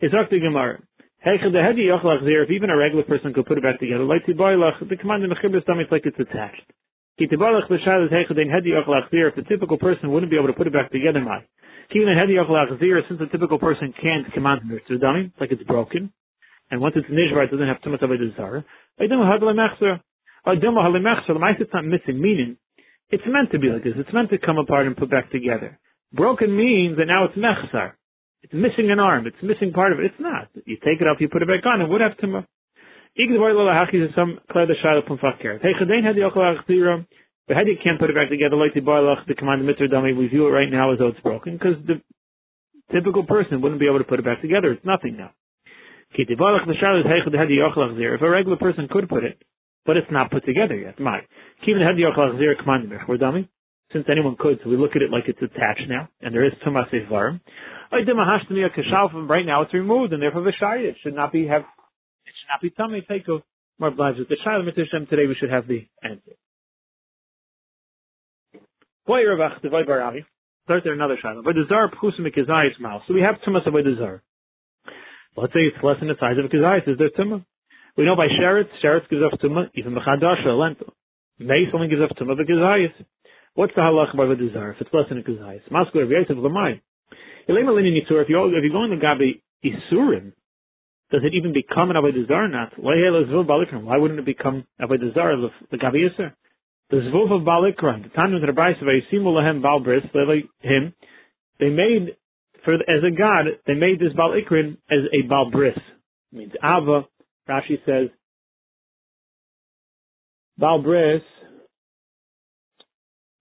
It's 0.00 0.14
the 0.14 0.38
Gemara. 0.38 0.80
If 1.28 2.50
even 2.50 2.70
a 2.70 2.76
regular 2.76 3.02
person 3.02 3.34
could 3.34 3.46
put 3.46 3.58
it 3.58 3.64
back 3.64 3.80
together, 3.80 4.04
like 4.04 4.24
the 4.26 4.96
command 5.00 5.24
in 5.24 5.30
the 5.30 5.60
stomach 5.62 5.88
like 5.90 6.06
it's 6.06 6.20
attached. 6.20 6.62
If 7.18 7.30
the 7.30 7.38
typical 9.48 9.78
person 9.78 10.12
wouldn't 10.12 10.30
be 10.30 10.36
able 10.36 10.48
to 10.48 10.52
put 10.52 10.66
it 10.66 10.72
back 10.72 10.92
together, 10.92 11.20
my. 11.20 11.44
Since 11.92 13.18
the 13.18 13.26
typical 13.32 13.58
person 13.58 13.94
can't 14.02 14.32
command 14.34 14.60
it 14.70 15.00
dummy, 15.00 15.32
like 15.40 15.52
it's 15.52 15.62
broken, 15.62 16.12
and 16.70 16.80
once 16.80 16.94
it's 16.96 17.08
nishvar, 17.08 17.44
it 17.44 17.50
doesn't 17.50 17.68
have 17.68 17.80
too 17.82 17.90
much 17.90 18.02
of 18.02 18.10
a 18.10 18.18
desire. 18.18 18.64
The 18.98 19.06
it's 21.58 21.72
not 21.72 21.84
missing, 21.84 22.20
meaning 22.20 22.56
it's 23.10 23.22
meant 23.26 23.50
to 23.52 23.58
be 23.58 23.68
like 23.68 23.84
this. 23.84 23.94
It's 23.96 24.12
meant 24.12 24.30
to 24.30 24.38
come 24.38 24.58
apart 24.58 24.86
and 24.86 24.96
put 24.96 25.10
back 25.10 25.30
together. 25.30 25.78
Broken 26.12 26.56
means 26.56 26.98
that 26.98 27.06
now 27.06 27.24
it's 27.24 27.36
mechsar. 27.36 27.92
It's 28.42 28.52
missing 28.52 28.90
an 28.90 29.00
arm. 29.00 29.26
It's 29.26 29.36
missing 29.42 29.72
part 29.72 29.92
of 29.92 30.00
it. 30.00 30.06
It's 30.06 30.20
not. 30.20 30.48
You 30.66 30.76
take 30.84 31.00
it 31.00 31.06
off, 31.06 31.20
you 31.20 31.28
put 31.28 31.42
it 31.42 31.48
back 31.48 31.64
on, 31.66 31.80
it 31.80 31.88
would 31.88 32.00
have 32.00 32.16
tumah. 32.22 32.46
Some 34.14 34.38
the 37.48 37.54
had 37.54 37.68
you 37.68 37.76
can't 37.82 38.00
put 38.00 38.10
it 38.10 38.16
back 38.16 38.28
together 38.28 38.56
like 38.56 38.74
the 38.74 38.80
boile 38.80 39.16
the 39.28 39.34
command 39.34 39.60
of 39.60 39.66
mitzvah 39.66 39.88
dummy, 39.88 40.12
we 40.12 40.26
view 40.26 40.46
it 40.48 40.50
right 40.50 40.70
now 40.70 40.92
as 40.92 40.98
though 40.98 41.08
it's 41.08 41.20
broken 41.20 41.54
because 41.54 41.76
the 41.86 42.02
typical 42.92 43.24
person 43.24 43.60
wouldn't 43.62 43.80
be 43.80 43.86
able 43.86 43.98
to 43.98 44.04
put 44.04 44.18
it 44.18 44.24
back 44.24 44.42
together. 44.42 44.72
It's 44.72 44.84
nothing 44.84 45.16
now. 45.16 45.30
If 46.18 46.28
a 48.22 48.30
regular 48.30 48.56
person 48.56 48.88
could 48.90 49.08
put 49.08 49.24
it, 49.24 49.42
but 49.84 49.96
it's 49.96 50.10
not 50.10 50.30
put 50.30 50.44
together 50.44 50.76
yet. 50.76 50.98
My. 51.00 51.20
Since 53.92 54.06
anyone 54.10 54.36
could, 54.38 54.58
so 54.62 54.70
we 54.70 54.76
look 54.76 54.96
at 54.96 55.02
it 55.02 55.10
like 55.10 55.28
it's 55.28 55.40
attached 55.40 55.88
now, 55.88 56.08
and 56.20 56.34
there 56.34 56.44
is 56.44 56.52
tumas. 56.66 56.90
Right 59.28 59.46
now 59.46 59.62
it's 59.62 59.72
removed, 59.72 60.12
and 60.12 60.20
therefore 60.20 60.42
the 60.42 60.52
it 60.78 60.96
should 61.02 61.14
not 61.14 61.32
be 61.32 61.46
have 61.46 61.62
tummy 62.76 63.04
take 63.08 63.28
of 63.28 63.42
more 63.78 63.90
obliged 63.90 64.18
with 64.18 64.28
the 64.28 64.36
Shaila 64.44 64.64
Mitzvah 64.64 65.06
today 65.10 65.26
we 65.26 65.36
should 65.38 65.50
have 65.50 65.66
the 65.66 65.86
answer. 66.02 66.32
Boy 69.06 69.20
Ravach 69.20 69.62
Devay 69.62 69.86
Baravi. 69.86 70.24
Start 70.64 70.82
there 70.82 70.94
another. 70.94 71.16
By 71.22 71.52
the 71.52 71.64
Zar 71.68 71.90
Pchusim 71.90 72.26
Kizayis 72.26 72.80
Mal. 72.80 73.02
So 73.06 73.14
we 73.14 73.20
have 73.20 73.36
Tumas 73.46 73.64
the 73.64 73.96
Zar. 73.98 74.22
Let's 75.36 75.52
say 75.52 75.60
it's 75.60 75.76
less 75.84 75.96
than 76.00 76.08
the 76.08 76.14
size 76.18 76.38
of 76.38 76.44
a 76.44 76.48
Kizayis. 76.48 76.88
Is 76.88 76.98
there 76.98 77.10
Tumah? 77.10 77.44
We 77.96 78.04
know 78.04 78.16
by 78.16 78.26
Sheretz, 78.26 78.68
Sheretz 78.82 79.08
gives 79.08 79.22
off 79.22 79.38
Tumah, 79.38 79.70
even 79.74 79.94
Mechadash, 79.94 80.44
a 80.46 80.50
lentil. 80.50 80.92
Mace 81.38 81.68
only 81.72 81.88
gives 81.88 82.00
off 82.00 82.16
Tumah 82.16 82.36
the 82.36 82.42
Kizayis. 82.42 82.92
What's 83.54 83.74
the 83.74 83.82
halach 83.82 84.16
by 84.16 84.26
the 84.26 84.50
Zar 84.52 84.72
if 84.72 84.80
it's 84.80 84.90
less 84.92 85.04
than 85.08 85.18
a 85.18 85.22
Kizayis? 85.22 85.62
Maskul 85.70 86.02
Rav 86.02 86.10
Yosef 86.10 86.36
Lamai. 86.36 86.80
If 87.48 88.28
you're, 88.28 88.70
going 88.70 88.90
to 88.90 89.06
Gabi 89.06 89.40
Isurim, 89.64 90.32
does 91.10 91.22
it 91.24 91.34
even 91.34 91.52
become 91.52 91.90
an 91.90 91.96
Avodah 91.96 92.26
Zarah 92.26 92.48
not? 92.48 92.72
Why 92.76 93.96
wouldn't 93.98 94.20
it 94.20 94.26
become 94.26 94.64
Avodah 94.80 95.14
Zarah, 95.14 95.44
of 95.44 95.52
the 95.70 95.76
Gabi 95.76 96.08
Yisr? 96.08 96.32
The 96.90 96.96
Zvuv 96.96 97.32
of 97.32 97.42
Balikra, 97.42 98.02
the 98.02 98.08
time 98.10 98.34
of 98.34 98.40
the 98.40 98.46
Rabbi 98.48 98.72
Yisimu 98.80 99.26
Lahem 99.26 99.60
Balbris, 99.60 100.08
him, 100.60 100.94
they 101.58 101.68
made, 101.68 102.16
for 102.64 102.74
as 102.74 103.02
a 103.06 103.10
god, 103.16 103.46
they 103.66 103.74
made 103.74 103.98
this 103.98 104.12
Balikrin 104.12 104.76
as 104.90 104.98
a 105.12 105.22
Balbris. 105.28 105.76
It 105.76 105.82
means 106.32 106.52
Ava, 106.62 107.06
Rashi 107.48 107.78
says, 107.84 108.10
Balbris, 110.60 111.22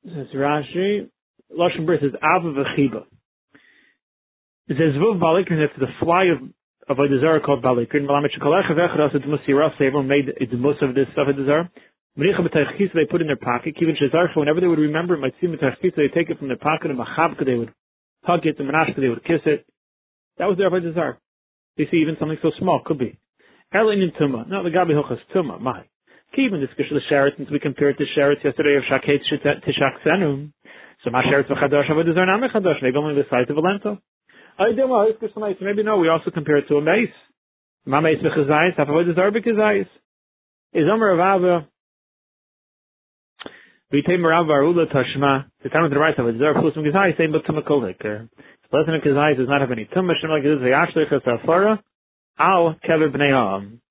says 0.06 0.28
Rashi, 0.36 1.10
Lashon 1.52 1.86
Bris 1.86 2.02
is 2.02 2.14
Ava 2.16 2.52
V'chiba. 2.52 3.06
It 4.68 4.78
says 4.78 4.96
Zvuv 4.96 5.20
Balikrin, 5.20 5.68
that's 5.68 5.80
the 5.80 5.88
fly 6.00 6.26
of 6.26 6.40
of 6.88 7.00
a 7.00 7.08
desire 7.08 7.40
called 7.40 7.64
Balikrin. 7.64 8.06
Malamet 8.06 8.30
Shekolach 8.38 8.70
Avechras 8.72 9.16
et 9.16 9.22
Musirah, 9.22 9.72
so 9.78 9.86
everyone 9.86 10.08
made 10.08 10.26
the 10.40 10.58
most 10.58 10.82
of 10.82 10.94
this 10.96 11.08
stuff 11.14 11.28
a 11.30 11.34
desire. 11.34 11.70
Menicha 12.18 12.40
B'taychis, 12.40 12.94
they 12.94 13.06
put 13.10 13.22
in 13.22 13.28
their 13.28 13.36
pocket. 13.36 13.76
Kivin 13.76 13.98
Shezarcha, 13.98 14.38
whenever 14.38 14.62
they 14.62 14.68
would 14.68 14.80
remember 14.80 15.14
it, 15.26 15.34
see 15.42 15.48
B'taychis, 15.48 15.96
they 15.96 16.08
take 16.14 16.30
it 16.30 16.40
from 16.40 16.48
their 16.48 16.58
pocket, 16.58 16.92
and 16.92 17.00
Machabka, 17.00 17.46
they 17.46 17.56
would 17.56 17.74
hug 18.24 18.46
it, 18.46 18.60
and 18.60 18.70
Menashka, 18.70 19.02
they 19.02 19.10
would 19.10 19.24
kiss 19.24 19.42
it. 19.46 19.66
That 20.38 20.46
was 20.46 20.58
their 20.58 20.70
desire. 20.80 21.18
You 21.78 21.88
see, 21.92 21.98
even 21.98 22.16
something 22.20 22.38
so 22.42 22.52
small 22.60 22.82
could 22.86 23.00
be. 23.00 23.18
Erlin 23.74 24.02
in 24.02 24.12
Tumah. 24.12 24.48
No, 24.48 24.64
the 24.64 24.70
Gabi 24.70 24.92
Hochas 24.92 25.20
Tumah. 25.36 25.60
My. 25.60 25.84
Even 26.38 26.60
this 26.60 26.70
Gish 26.78 26.88
Sheretz, 27.10 27.38
since 27.38 27.50
we 27.50 27.60
compared 27.60 27.98
to 27.98 28.04
Sheretz 28.18 28.44
yesterday 28.44 28.76
of 28.76 28.84
Shaket 28.90 29.22
Tishak 29.64 30.06
Senum. 30.06 30.52
So 31.04 31.10
my 31.10 31.24
Sheretz 31.24 31.48
V'chadosh 31.48 31.90
Avodah 31.90 32.14
Zarah 32.14 32.28
Namichadosh. 32.28 32.82
Maybe 32.82 32.98
only 32.98 33.16
the 33.16 33.24
size 33.30 33.46
of 33.50 33.56
a 33.56 33.62
lentil. 33.62 34.00
Maybe 34.58 35.84
no, 35.84 35.98
we 35.98 36.08
also 36.08 36.32
compare 36.32 36.58
it 36.58 36.68
to 36.70 36.78
a 36.78 36.82
mace. 36.82 37.10
Ma 37.86 38.00
mace 38.02 38.18
b'chazayis, 38.24 38.78
half 38.78 38.88
avoid 38.88 39.08
the 39.08 39.14
zar 39.14 39.32
b'chazayis. 39.32 39.88
Is 40.74 40.86
Omer 40.92 41.16
Avava, 41.16 41.68
V'itei 43.94 44.18
Merav 44.18 44.46
Varula 44.46 44.86
Tashma, 44.92 45.46
the 45.62 45.70
time 45.70 45.84
of 45.84 45.92
the 45.92 46.00
right 46.00 46.18
of 46.18 46.26
the 46.26 46.40
zar 46.40 46.54
plus 46.60 46.74
b'chazayis, 46.74 47.18
same 47.18 47.32
but 47.32 47.44
tumakol 47.46 47.82
hikr. 47.84 48.30
Pleasant 48.72 49.04
b'chazayis 49.04 49.38
does 49.38 49.48
not 49.48 49.62
have 49.62 49.72
any 49.72 49.86
tum, 49.94 50.08
Hashem 50.08 50.30
like 50.30 50.44
this, 50.44 50.58
v'yashlich 50.60 51.12
asafara, 51.12 51.80
al 52.40 52.76
kever 52.88 53.10
b'nei 53.14 53.32
ha'am. 53.32 53.82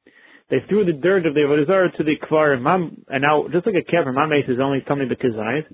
They 0.51 0.59
threw 0.69 0.85
the 0.85 0.93
dirt 0.93 1.27
of 1.27 1.35
the 1.35 1.41
Avodah 1.41 1.97
to 1.97 2.05
the 2.05 2.17
Kvar, 2.27 2.55
and 2.55 3.23
now, 3.23 3.49
just 3.53 3.67
like 3.67 3.77
a 3.77 3.85
kever, 3.91 4.13
my 4.13 4.27
mace 4.27 4.49
is 4.49 4.59
only 4.61 4.81
tummy 4.81 5.07
b'chazayis. 5.07 5.67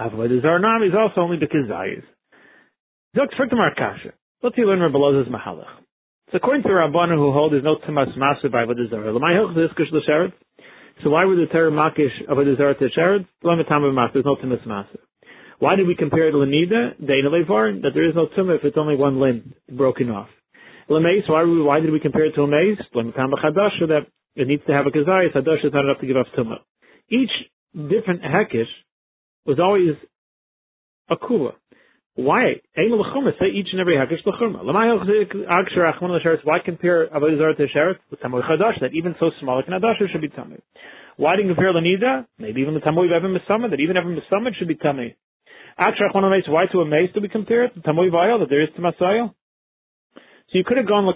Avodah 0.00 0.40
Zarah 0.42 0.86
is 0.86 0.94
also 0.94 1.22
only 1.22 1.38
b'chazayis. 1.38 2.04
Zok 3.16 3.34
Friktamar 3.38 3.74
Kasha. 3.74 4.12
Let's 4.40 4.56
learn 4.56 4.80
Rabbi 4.80 4.98
Loz's 4.98 5.28
Mahalach. 5.28 5.82
So 6.30 6.36
according 6.36 6.62
to 6.62 6.68
Rabbanu 6.68 7.16
who 7.16 7.32
hold 7.32 7.52
there's 7.52 7.64
no 7.64 7.76
Tzamas 7.76 8.16
Masu 8.16 8.52
by 8.52 8.64
Avodah 8.64 8.88
Zarah. 8.88 9.12
Lamai 9.12 9.34
Hilch 9.34 9.56
Zizkish 9.56 9.90
L'Sheretz. 9.90 10.32
So 11.02 11.10
why 11.10 11.24
would 11.24 11.38
the 11.38 11.46
Torah 11.52 11.72
Makish 11.72 12.12
Avodah 12.28 12.56
Zarah 12.56 12.74
to 12.78 12.88
Sheretz? 12.96 13.26
Lam 13.42 13.58
Tam 13.68 13.82
of 13.82 13.94
Masu. 13.94 14.12
There's 14.14 14.24
no 14.24 14.36
Tzamas 14.36 14.64
Masu. 14.64 14.96
Why 15.58 15.74
did 15.74 15.88
we 15.88 15.96
compare 15.96 16.28
it 16.28 16.32
to 16.32 16.38
Lanida, 16.38 16.96
Dana 17.00 17.30
Levar, 17.30 17.82
that 17.82 17.90
there 17.94 18.08
is 18.08 18.14
no 18.14 18.26
Tumah 18.26 18.58
if 18.58 18.64
it's 18.64 18.76
only 18.78 18.94
one 18.94 19.18
limb 19.20 19.54
broken 19.68 20.08
off? 20.08 20.28
Lameis, 20.88 21.28
why, 21.28 21.42
why 21.42 21.80
did 21.80 21.90
we 21.90 21.98
compare 21.98 22.26
it 22.26 22.34
to 22.36 22.42
a 22.42 22.46
mace? 22.46 22.78
Lam 22.94 23.12
Tam 23.12 23.30
Chadash, 23.32 23.80
that 23.88 24.06
it 24.36 24.46
needs 24.46 24.62
to 24.68 24.72
have 24.72 24.86
a 24.86 24.90
Kazayas. 24.90 25.34
Hadash 25.34 25.64
is 25.64 25.72
not 25.72 25.84
enough 25.84 26.00
to 26.00 26.06
give 26.06 26.16
off 26.16 26.28
Tumah. 26.38 26.58
Each 27.10 27.30
different 27.74 28.22
Hekish 28.22 28.70
was 29.46 29.58
always 29.58 29.96
a 31.10 31.16
Kula. 31.16 31.54
Why? 32.18 32.58
Say 32.74 33.46
each 33.54 33.68
and 33.70 33.80
every 33.80 33.94
hakish 33.94 34.26
l'sheretz. 34.26 34.64
Why 36.42 36.58
compare 36.64 37.06
avodah 37.06 37.38
zarah 37.38 37.54
to 37.54 37.66
sheretz 37.68 38.00
tamoy 38.20 38.42
chadash? 38.42 38.80
That 38.80 38.92
even 38.92 39.14
so 39.20 39.30
small 39.40 39.54
like 39.54 39.68
an 39.68 39.74
adash 39.74 40.02
should 40.10 40.20
be 40.20 40.28
tummy. 40.28 40.58
Why 41.16 41.36
did 41.36 41.46
you 41.46 41.54
compare 41.54 41.72
l'nida? 41.72 42.26
Maybe 42.36 42.60
even 42.62 42.74
the 42.74 42.80
tamoy 42.80 43.06
v'evim 43.08 43.36
misama. 43.38 43.70
That 43.70 43.78
even 43.78 43.94
evim 43.94 44.18
misama 44.18 44.52
should 44.58 44.66
be 44.66 44.74
achmon 44.74 45.14
l'meis. 45.78 46.48
Why 46.48 46.66
to 46.72 46.80
a 46.80 46.84
mace 46.84 47.12
do 47.14 47.20
we 47.20 47.28
compare 47.28 47.66
it? 47.66 47.82
Tamoy 47.84 48.10
v'ayel 48.10 48.40
that 48.40 48.48
there 48.50 48.62
is 48.62 48.70
tamasayel. 48.76 49.32
So 50.16 50.54
you 50.58 50.64
could 50.64 50.76
have 50.76 50.88
gone 50.88 51.06
of 51.06 51.14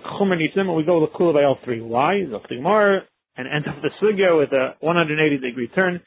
them, 0.55 0.69
and 0.69 0.77
we 0.77 0.85
go 0.85 0.99
l'kula 0.99 1.33
by 1.35 1.43
all 1.43 1.59
three. 1.65 1.81
Why? 1.81 2.27
Zoktigmar 2.29 3.01
and 3.37 3.49
end 3.49 3.67
up 3.67 3.83
the 3.83 3.91
sugya 4.01 4.39
with 4.39 4.53
a 4.53 4.77
180 4.79 5.39
degree 5.39 5.67
turn. 5.75 6.01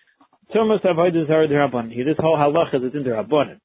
Tumas 0.56 0.82
avodah 0.86 1.28
zarah 1.28 1.48
derabban. 1.50 1.90
This 1.90 2.16
whole 2.18 2.38
halacha 2.38 2.76
is 2.76 2.94
in 2.94 3.04
derabban. 3.04 3.60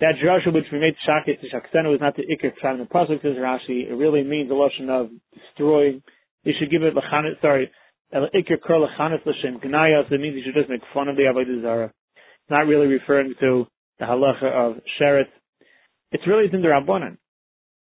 That 0.00 0.14
drasha 0.22 0.54
which 0.54 0.66
we 0.70 0.78
made 0.78 0.94
shaket 1.04 1.40
to 1.40 1.48
shaksenu 1.48 1.94
is 1.94 2.00
not 2.00 2.14
the 2.14 2.22
ikr 2.22 2.52
pshat 2.62 2.74
in 2.74 2.80
the 2.80 2.84
pasuk 2.86 3.20
says 3.20 3.36
Rashi. 3.36 3.90
It 3.90 3.94
really 3.94 4.22
means 4.22 4.48
the 4.48 4.54
lotion 4.54 4.88
of 4.90 5.10
destroying. 5.34 6.02
You 6.44 6.52
should 6.58 6.70
give 6.70 6.82
it 6.82 6.94
lachanet. 6.94 7.40
Sorry, 7.42 7.70
ikr 8.14 8.60
kar 8.64 8.76
lachanet 8.76 9.26
l'shem 9.26 9.58
gnaya. 9.58 10.08
So 10.08 10.14
it 10.14 10.20
means 10.20 10.36
you 10.36 10.42
should 10.44 10.54
just 10.54 10.70
make 10.70 10.82
fun 10.94 11.08
of 11.08 11.16
the 11.16 11.22
avodah 11.22 11.62
zara. 11.62 11.92
not 12.48 12.66
really 12.66 12.86
referring 12.86 13.34
to 13.40 13.66
the 13.98 14.04
halacha 14.04 14.44
of 14.44 14.76
Sheret. 15.00 15.26
It's 16.12 16.26
really 16.26 16.48
in 16.52 16.62
the 16.62 16.68
Rabbanan. 16.68 17.18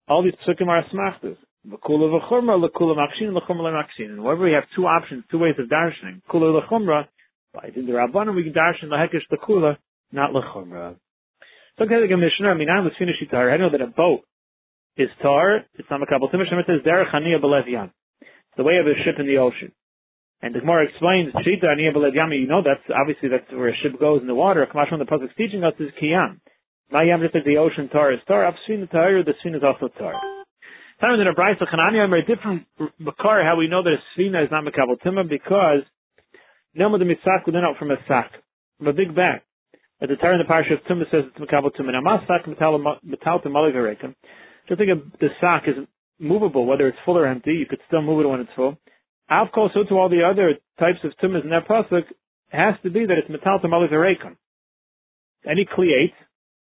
All 0.09 0.23
these 0.23 0.35
psukim 0.47 0.69
are 0.69 0.85
smachtas. 0.93 1.37
Kula 1.69 2.21
v'chumra, 2.21 2.69
lekula 2.69 2.97
makshin, 2.97 3.37
lechumra 3.37 3.73
makshin. 3.73 4.11
And 4.11 4.23
wherever 4.23 4.45
we 4.45 4.53
have 4.53 4.65
two 4.75 4.87
options, 4.87 5.25
two 5.31 5.39
ways 5.39 5.55
of 5.59 5.69
darshaning, 5.69 6.23
kula 6.31 6.63
lechumra, 6.63 7.07
by 7.53 7.71
the 7.75 7.83
Rabbanan 7.83 8.35
we 8.35 8.45
can 8.45 8.53
darshan 8.53 8.89
lehekish 8.89 9.23
lekula, 9.31 9.77
not 10.13 10.31
lechumra. 10.33 10.97
So 11.79 11.85
the 11.85 12.17
Mishnah, 12.17 12.49
I 12.49 12.55
mean, 12.55 12.71
I 12.71 12.81
was 12.81 12.93
finished 12.99 13.23
tar. 13.31 13.51
I 13.51 13.59
know 13.59 13.71
that 13.71 13.81
a 13.81 13.87
boat 13.87 14.23
is 14.97 15.09
tar. 15.21 15.65
It's 15.75 15.89
not 15.91 16.03
a 16.03 16.07
couple. 16.07 16.29
Timishim 16.29 16.65
says 16.67 16.81
derech 16.87 17.13
haniya 17.13 17.43
belev 17.43 17.91
the 18.57 18.63
way 18.63 18.77
of 18.81 18.87
a 18.87 18.95
ship 19.05 19.17
in 19.19 19.27
the 19.27 19.37
ocean. 19.37 19.73
And 20.41 20.55
the 20.55 20.61
Gemara 20.61 20.89
explains, 20.89 21.33
Shita 21.33 21.65
Aniyah 21.65 21.97
Yami, 21.97 22.41
you 22.41 22.47
know 22.47 22.63
that's, 22.63 22.85
obviously 22.89 23.29
that's 23.29 23.51
where 23.53 23.69
a 23.69 23.77
ship 23.83 24.01
goes 24.01 24.21
in 24.21 24.27
the 24.27 24.35
water. 24.35 24.67
Kamashon, 24.67 24.99
the 24.99 25.05
Pasuk's 25.05 25.35
teaching 25.37 25.65
us 25.65 25.75
is 25.79 25.89
Kiyam. 26.01 26.41
Mayam, 26.93 27.21
just 27.21 27.35
like 27.35 27.45
the 27.45 27.57
ocean 27.57 27.89
tar 27.89 28.13
is 28.13 28.21
tar, 28.27 28.45
Upsvin 28.45 28.81
the 28.81 28.87
tar, 28.87 29.23
the 29.23 29.33
Sfin 29.45 29.57
is 29.57 29.63
also 29.63 29.89
tar. 29.99 30.13
Time 31.01 31.21
in 31.21 31.27
a 31.27 31.35
Bryce 31.35 31.57
of 31.61 31.69
Hanani, 31.69 31.99
a 31.99 32.23
different 32.25 32.65
Makar, 32.99 33.45
how 33.45 33.57
we 33.59 33.69
know 33.69 33.83
that 33.83 33.93
a 33.93 34.01
Sfina 34.17 34.45
is 34.45 34.51
not 34.51 34.65
Makabal 34.65 34.97
Tima, 35.05 35.29
because 35.29 35.83
Nelma 36.79 36.99
the 36.99 37.05
Mitzak 37.05 37.45
would 37.45 37.57
out 37.57 37.77
from 37.79 37.91
a 37.91 37.97
sack, 38.07 38.33
from 38.79 38.89
a 38.89 38.93
big 38.93 39.15
bag. 39.15 39.41
At 40.01 40.11
the 40.11 40.17
tar 40.17 40.35
in 40.35 40.39
the 40.39 40.45
Parsha 40.45 40.75
of 40.75 40.85
Tumah 40.85 41.11
says 41.11 41.25
it's 41.25 41.39
Makabal 41.39 41.73
Tima. 41.73 41.93
Now, 41.93 42.03
Masak 42.03 42.47
Metal 42.47 43.41
to 43.41 43.49
Maligarekim. 43.49 44.15
Just 44.69 44.79
think 44.79 44.91
of 44.91 45.11
the 45.21 45.29
sack 45.41 45.65
is 45.67 45.75
movable, 46.21 46.67
whether 46.67 46.87
it's 46.87 46.99
full 47.07 47.17
or 47.17 47.27
empty. 47.27 47.53
You 47.53 47.67
could 47.67 47.81
still 47.87 48.03
move 48.03 48.21
it 48.21 48.29
when 48.29 48.41
it's 48.41 48.51
full. 48.55 48.77
Avkol, 49.31 49.73
so 49.73 49.85
to 49.89 49.95
all 49.95 50.11
the 50.11 50.23
other 50.23 50.55
types 50.79 50.99
of 51.03 51.13
tumas 51.23 51.45
in 51.45 51.51
that 51.51 51.67
pasuk, 51.67 52.03
has 52.51 52.75
to 52.83 52.91
be 52.91 53.07
that 53.07 53.17
it's 53.17 53.31
metal 53.31 53.59
malach 53.65 54.37
Any 55.49 55.65
kli 55.65 55.89
eight, 55.99 56.15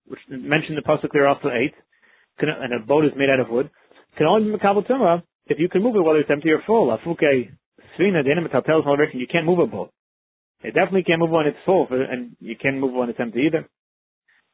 which 0.06 0.20
mentioned 0.28 0.78
the 0.78 0.82
pasuk 0.82 1.10
there 1.12 1.28
also 1.28 1.48
eight, 1.48 1.74
and 2.38 2.72
a 2.72 2.84
boat 2.86 3.04
is 3.04 3.12
made 3.16 3.28
out 3.28 3.40
of 3.40 3.50
wood, 3.50 3.70
can 4.16 4.26
only 4.26 4.50
be 4.50 4.56
mekabel 4.56 4.88
tumah 4.88 5.22
if 5.46 5.58
you 5.58 5.68
can 5.68 5.82
move 5.82 5.94
it 5.96 6.00
whether 6.00 6.20
it's 6.20 6.30
empty 6.30 6.50
or 6.50 6.62
full. 6.66 6.88
Afuke 6.88 7.50
svina 7.98 8.24
the 8.24 8.40
metal 8.40 8.62
tells 8.62 8.84
you 9.12 9.26
can't 9.30 9.44
move 9.44 9.58
a 9.58 9.66
boat. 9.66 9.92
It 10.62 10.74
definitely 10.74 11.04
can't 11.04 11.20
move 11.20 11.30
when 11.30 11.46
it's 11.46 11.58
full, 11.64 11.86
and 11.90 12.36
you 12.40 12.56
can't 12.56 12.78
move 12.78 12.96
on 12.96 13.10
it's 13.10 13.20
empty 13.20 13.46
either. 13.46 13.68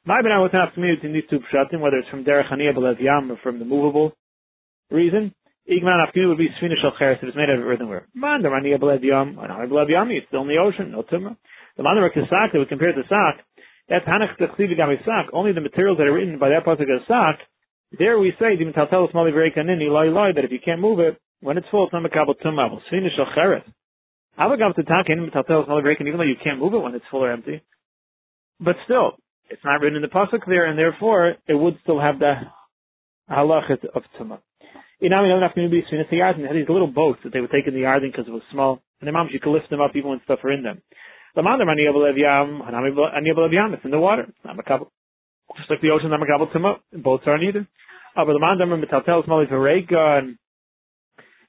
My 0.04 0.20
ben 0.20 0.32
was 0.42 0.50
asked 0.52 0.76
me 0.76 0.90
in 1.02 1.12
these 1.12 1.28
two 1.30 1.38
pshatim, 1.52 1.80
whether 1.80 1.98
it's 1.98 2.08
from 2.08 2.24
derech 2.24 2.50
haniyah 2.50 3.00
yam 3.00 3.30
or 3.30 3.38
from 3.42 3.58
the 3.58 3.64
movable 3.64 4.12
reason. 4.90 5.32
Igman 5.70 6.04
afkinu 6.04 6.28
would 6.28 6.38
be 6.38 6.48
Sfina 6.60 6.74
Shal 6.80 6.92
Cheres 6.98 7.18
if 7.22 7.28
it's 7.28 7.36
made 7.36 7.48
out 7.48 7.60
of 7.60 7.66
earthenware. 7.66 8.08
Man, 8.14 8.42
the 8.42 8.50
Rani 8.50 8.72
Abeled 8.72 9.02
Yom, 9.02 9.38
and 9.38 9.52
Abeled 9.52 9.88
Yami, 9.88 10.18
it's 10.18 10.26
still 10.26 10.42
in 10.42 10.48
the 10.48 10.58
ocean, 10.58 10.90
no 10.90 11.02
tumor. 11.02 11.36
The 11.76 11.84
man 11.84 11.98
of 11.98 12.10
Kisak 12.10 12.50
that 12.52 12.58
we 12.58 12.66
compare 12.66 12.92
to 12.92 13.02
Sak, 13.08 13.46
that's 13.88 14.04
Hanach 14.04 14.36
Gami 14.38 15.04
Sak, 15.04 15.30
only 15.32 15.52
the 15.52 15.60
materials 15.60 15.98
that 15.98 16.08
are 16.08 16.12
written 16.12 16.40
by 16.40 16.48
that 16.48 16.64
pasuk 16.66 16.90
of 16.90 17.06
Sak, 17.06 17.38
there 17.96 18.18
we 18.18 18.32
say, 18.40 18.56
Dim 18.56 18.72
Taltel 18.72 19.12
Smali 19.12 19.30
Verekanini, 19.32 19.88
Loi 19.88 20.10
Loi, 20.10 20.32
that 20.34 20.44
if 20.44 20.50
you 20.50 20.58
can't 20.58 20.80
move 20.80 20.98
it, 20.98 21.20
when 21.40 21.58
it's 21.58 21.66
full, 21.70 21.84
it's 21.84 21.92
not 21.92 22.02
Makabal 22.02 22.34
Tumma, 22.44 22.80
Sfina 22.90 23.08
Shal 23.14 23.26
Cheres. 23.34 23.62
Avagav 24.38 24.74
Tatakin, 24.74 25.30
Taltel 25.32 25.66
Smali 25.66 25.82
Verekan, 25.82 26.06
even 26.06 26.16
though 26.16 26.22
you 26.24 26.36
can't 26.42 26.58
move 26.58 26.74
it 26.74 26.78
when 26.78 26.94
it's 26.94 27.04
full 27.10 27.24
or 27.24 27.32
empty. 27.32 27.62
But 28.60 28.76
still, 28.84 29.12
it's 29.50 29.62
not 29.64 29.80
written 29.80 29.96
in 29.96 30.02
the 30.02 30.08
pasuk 30.08 30.46
there, 30.46 30.66
and 30.66 30.78
therefore, 30.78 31.34
it 31.46 31.54
would 31.54 31.78
still 31.82 32.00
have 32.00 32.18
the 32.18 32.34
halachit 33.30 33.84
of 33.94 34.02
Tumma. 34.18 34.38
Inami 35.02 35.28
don't 35.28 35.42
have 35.42 35.54
to 35.54 35.68
be 35.68 35.82
Sfinas 35.82 36.10
Yardin. 36.12 36.42
They 36.42 36.46
had 36.46 36.56
these 36.56 36.68
little 36.68 36.86
boats 36.86 37.20
that 37.24 37.32
they 37.32 37.40
would 37.40 37.50
take 37.50 37.66
in 37.66 37.74
the 37.74 37.80
Yardin 37.80 38.12
because 38.12 38.26
it 38.28 38.32
was 38.32 38.42
small. 38.52 38.82
And 39.00 39.08
the 39.08 39.12
moms, 39.12 39.30
you 39.32 39.40
could 39.40 39.52
lift 39.52 39.68
them 39.68 39.80
up 39.80 39.90
even 39.96 40.10
when 40.10 40.20
stuff 40.24 40.38
are 40.44 40.52
in 40.52 40.62
them. 40.62 40.80
The 41.34 41.42
Mandar 41.42 41.66
Aniyabal 41.66 42.16
Yam, 42.16 42.62
Aniyabal 42.62 43.52
Yam, 43.52 43.74
it's 43.74 43.84
in 43.84 43.90
the 43.90 43.98
water. 43.98 44.22
It's 44.28 44.44
not 44.44 44.56
Makabal. 44.56 44.88
Just 45.56 45.68
like 45.68 45.80
the 45.80 45.90
ocean, 45.90 46.10
not 46.10 46.20
Makabal 46.20 46.52
Tumah. 46.54 47.02
Boats 47.02 47.24
aren't 47.26 47.42
either. 47.42 47.66
Uh, 48.16 48.24
but 48.24 48.34
the 48.34 48.38
Metatel 48.38 49.26
Smali 49.26 49.50
Vareka, 49.50 50.18
and 50.18 50.38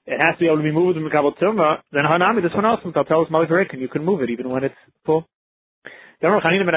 it 0.06 0.20
has 0.20 0.36
to 0.36 0.40
be 0.40 0.48
able 0.48 0.58
to 0.58 0.64
be 0.64 0.72
moved 0.72 0.98
with 0.98 1.12
Makabal 1.12 1.38
Tumah. 1.38 1.78
Then 1.92 2.04
Hanami, 2.04 2.44
this 2.44 2.54
one 2.54 2.66
Smali 2.66 3.50
Vareka, 3.50 3.74
and 3.74 3.82
you 3.82 3.88
can 3.88 4.04
move 4.04 4.22
it 4.22 4.30
even 4.30 4.50
when 4.50 4.66
it's 4.66 4.76
full. 5.06 5.26
And 6.22 6.32
Hayardim, 6.32 6.68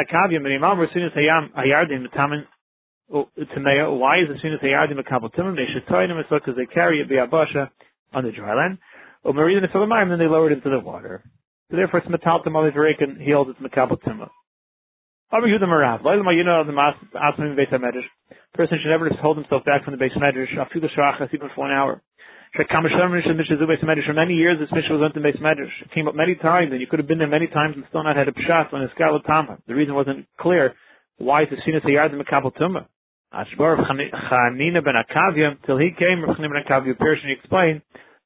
oh, 3.13 3.29
why 3.95 4.19
is 4.19 4.29
it 4.31 4.47
as 4.47 4.61
they 4.63 4.73
are 4.73 4.89
the 4.89 4.95
Makabal 4.95 5.35
Timim? 5.35 5.57
They 5.57 5.67
should 5.73 5.87
tie 5.89 6.07
them 6.07 6.23
because 6.29 6.55
they 6.57 6.67
carry 6.67 7.01
it 7.01 7.09
via 7.09 7.27
Basha 7.27 7.71
on 8.15 8.25
the 8.25 8.33
dry 8.33 8.55
land. 8.55 8.79
Oh, 9.25 9.31
or 9.31 9.35
Marina 9.35 9.61
the 9.61 9.69
Philomayim, 9.69 10.11
then 10.11 10.19
they 10.19 10.27
lower 10.27 10.51
it 10.51 10.55
into 10.55 10.71
the 10.71 10.79
water. 10.79 11.23
So 11.71 11.77
therefore 11.77 12.01
it's 12.01 12.09
Metal 12.09 12.43
Tamali 12.47 12.73
Varekan, 12.73 13.21
he 13.21 13.33
holds 13.33 13.51
it's 13.51 13.61
Makabal 13.61 14.01
Timim. 14.03 14.31
Abu 15.33 15.47
Yehuda 15.47 15.65
Marav, 15.65 16.05
know 16.05 16.65
the 16.65 16.73
Asmim 16.73 17.57
Beis 17.57 17.73
HaMedrash. 17.73 18.09
Person 18.55 18.79
should 18.81 18.91
never 18.91 19.09
just 19.09 19.21
hold 19.21 19.37
himself 19.37 19.65
back 19.65 19.85
from 19.85 19.99
the 19.99 20.05
Beis 20.05 20.17
HaMedrash, 20.17 20.55
the 20.73 20.89
Shachas, 20.97 21.35
even 21.35 21.51
for 21.57 21.69
an 21.69 21.77
hour. 21.77 22.01
For 22.57 22.65
many 24.15 24.35
years, 24.35 24.59
this 24.59 24.73
mission 24.73 24.97
was 24.97 25.03
on 25.05 25.13
the 25.15 25.21
Beis 25.21 25.39
Medrash. 25.43 25.83
It 25.83 25.91
came 25.93 26.09
up 26.09 26.15
many 26.15 26.35
times, 26.37 26.73
and 26.73 26.81
you 26.81 26.87
could 26.87 26.99
have 26.99 27.07
been 27.07 27.19
there 27.19 27.29
many 27.29 27.49
times 27.49 27.77
and 27.77 27.85
still 27.89 28.03
not 28.03 28.17
had 28.17 28.29
a 28.29 28.33
pshat 28.33 28.73
on 28.73 28.83
a 28.83 28.89
Scarlet 28.95 29.27
Tama. 29.27 29.59
The 29.69 29.75
reason 29.75 29.95
wasn't 29.95 30.27
clear. 30.41 30.75
Why 31.19 31.43
is 31.43 31.49
the 31.51 31.57
Sinus 31.67 31.83
Hayard 31.85 32.13
the 32.13 32.25
Makabal 32.25 32.57
Tumah? 32.57 32.87
Ashbar 33.35 33.79
of 33.79 33.85
Chanina 33.85 34.83
ben 34.83 34.95
Akavia, 34.95 35.57
till 35.67 35.77
he 35.77 35.91
came, 35.99 36.25
Rav 36.25 36.37
Chanina 36.37 36.53
ben 36.53 36.65
Akavia 36.65 36.95
and 36.99 37.31
explained, 37.31 37.83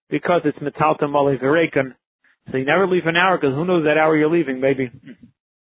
because 0.08 0.42
it's 0.44 0.58
Metalta 0.58 1.10
Mali 1.10 1.36
Verekan, 1.36 1.94
so 2.50 2.56
you 2.56 2.64
never 2.64 2.86
leave 2.86 3.06
an 3.06 3.16
hour, 3.16 3.36
because 3.36 3.54
who 3.54 3.64
knows 3.64 3.84
that 3.84 3.98
hour 3.98 4.16
you're 4.16 4.30
leaving, 4.30 4.60
maybe 4.60 4.90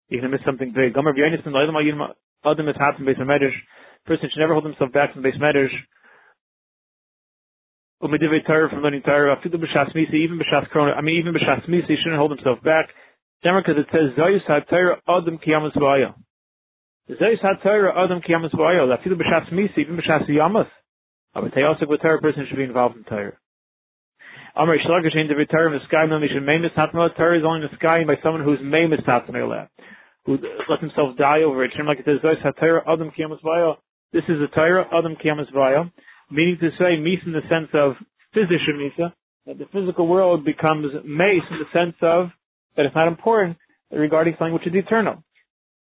you're 0.09 0.21
going 0.21 0.31
to 0.31 0.37
miss 0.37 0.45
something 0.45 0.73
big. 0.73 0.93
Gomer 0.95 1.13
B'Yanis 1.13 1.43
ben 1.43 1.53
Loilam 1.53 2.09
Adam 2.45 2.69
is 2.69 2.75
Hatzim 2.75 3.01
Beis 3.01 3.19
Medrash, 3.19 3.53
person 4.05 4.29
should 4.31 4.39
never 4.39 4.53
hold 4.53 4.65
himself 4.65 4.91
back 4.93 5.13
from 5.13 5.21
Beis 5.21 5.37
Medrash, 5.39 5.75
Umedivei 8.01 8.45
Torah 8.45 8.69
from 8.69 8.83
learning 8.83 9.01
Torah, 9.01 9.35
Afidu 9.35 9.55
B'Shas 9.55 9.93
Misi, 9.95 10.17
even 10.17 10.37
B'Shas 10.37 10.69
Korona, 10.71 10.93
I 10.93 11.01
mean 11.01 11.17
even 11.17 11.33
B'Shas 11.33 11.67
Misi, 11.67 11.87
he 11.87 11.95
shouldn't 11.97 12.19
hold 12.19 12.31
himself 12.31 12.61
back. 12.63 12.89
Demar, 13.43 13.61
because 13.61 13.81
it 13.81 13.87
says, 13.91 14.13
Zoyus 14.17 14.45
HaTorah 14.45 14.97
Adam 15.07 15.39
Kiyamas 15.39 15.75
V'Ayah. 15.75 16.13
Zeis 17.09 17.41
HaTorah 17.41 18.05
Adam 18.05 18.21
Kiyamas 18.21 18.53
V'Oyel, 18.53 18.95
Afilu 18.95 19.15
B'Shas 19.17 19.51
Misi, 19.51 19.81
even 19.81 19.97
B'Shas 19.97 20.29
Yamas. 20.29 20.67
Ah, 21.33 21.41
but 21.41 21.51
they 21.55 21.63
also 21.63 21.85
with 21.87 22.01
Torah 22.01 22.21
person 22.21 22.45
should 22.47 22.57
be 22.57 22.63
involved 22.63 22.97
in 22.97 23.03
Torah. 23.03 23.37
Amr 24.55 24.77
Shlagish 24.79 25.15
in 25.15 25.27
the 25.27 25.45
Torah 25.45 25.67
in 25.67 25.79
the 25.79 25.85
sky, 25.87 26.05
no 26.07 26.19
mission 26.19 26.43
Mamus 26.43 26.73
Hatma, 26.75 27.15
Torah 27.15 27.37
is 27.37 27.45
only 27.45 27.63
in 27.63 27.69
the 27.69 27.77
sky 27.77 28.03
by 28.05 28.15
someone 28.23 28.43
who's 28.43 28.59
Mamus 28.59 29.05
Hatma, 29.05 29.67
who 30.25 30.37
lets 30.67 30.81
himself 30.81 31.15
die 31.17 31.43
over 31.43 31.63
it. 31.63 31.71
Like 31.85 31.99
it 31.99 32.05
says, 32.05 32.19
Adam 32.25 33.11
Kiyamas. 33.17 33.77
This 34.13 34.23
is 34.27 34.39
the 34.39 34.47
Torah 34.53 34.85
Adam 34.91 35.15
Kiyamas 35.15 35.51
meaning 36.29 36.57
to 36.59 36.69
say 36.77 36.97
Mis 36.97 37.19
in 37.25 37.33
the 37.33 37.45
sense 37.49 37.69
of 37.73 37.93
physical 38.33 38.75
Misa, 38.75 39.13
that 39.45 39.57
the 39.57 39.65
physical 39.71 40.07
world 40.07 40.43
becomes 40.43 40.91
Mace 41.05 41.43
in 41.49 41.59
the 41.59 41.69
sense 41.73 41.95
of 42.01 42.29
that 42.75 42.85
it's 42.85 42.95
not 42.95 43.07
important 43.07 43.57
regarding 43.91 44.35
something 44.37 44.53
which 44.53 44.67
is 44.67 44.73
eternal. 44.75 45.23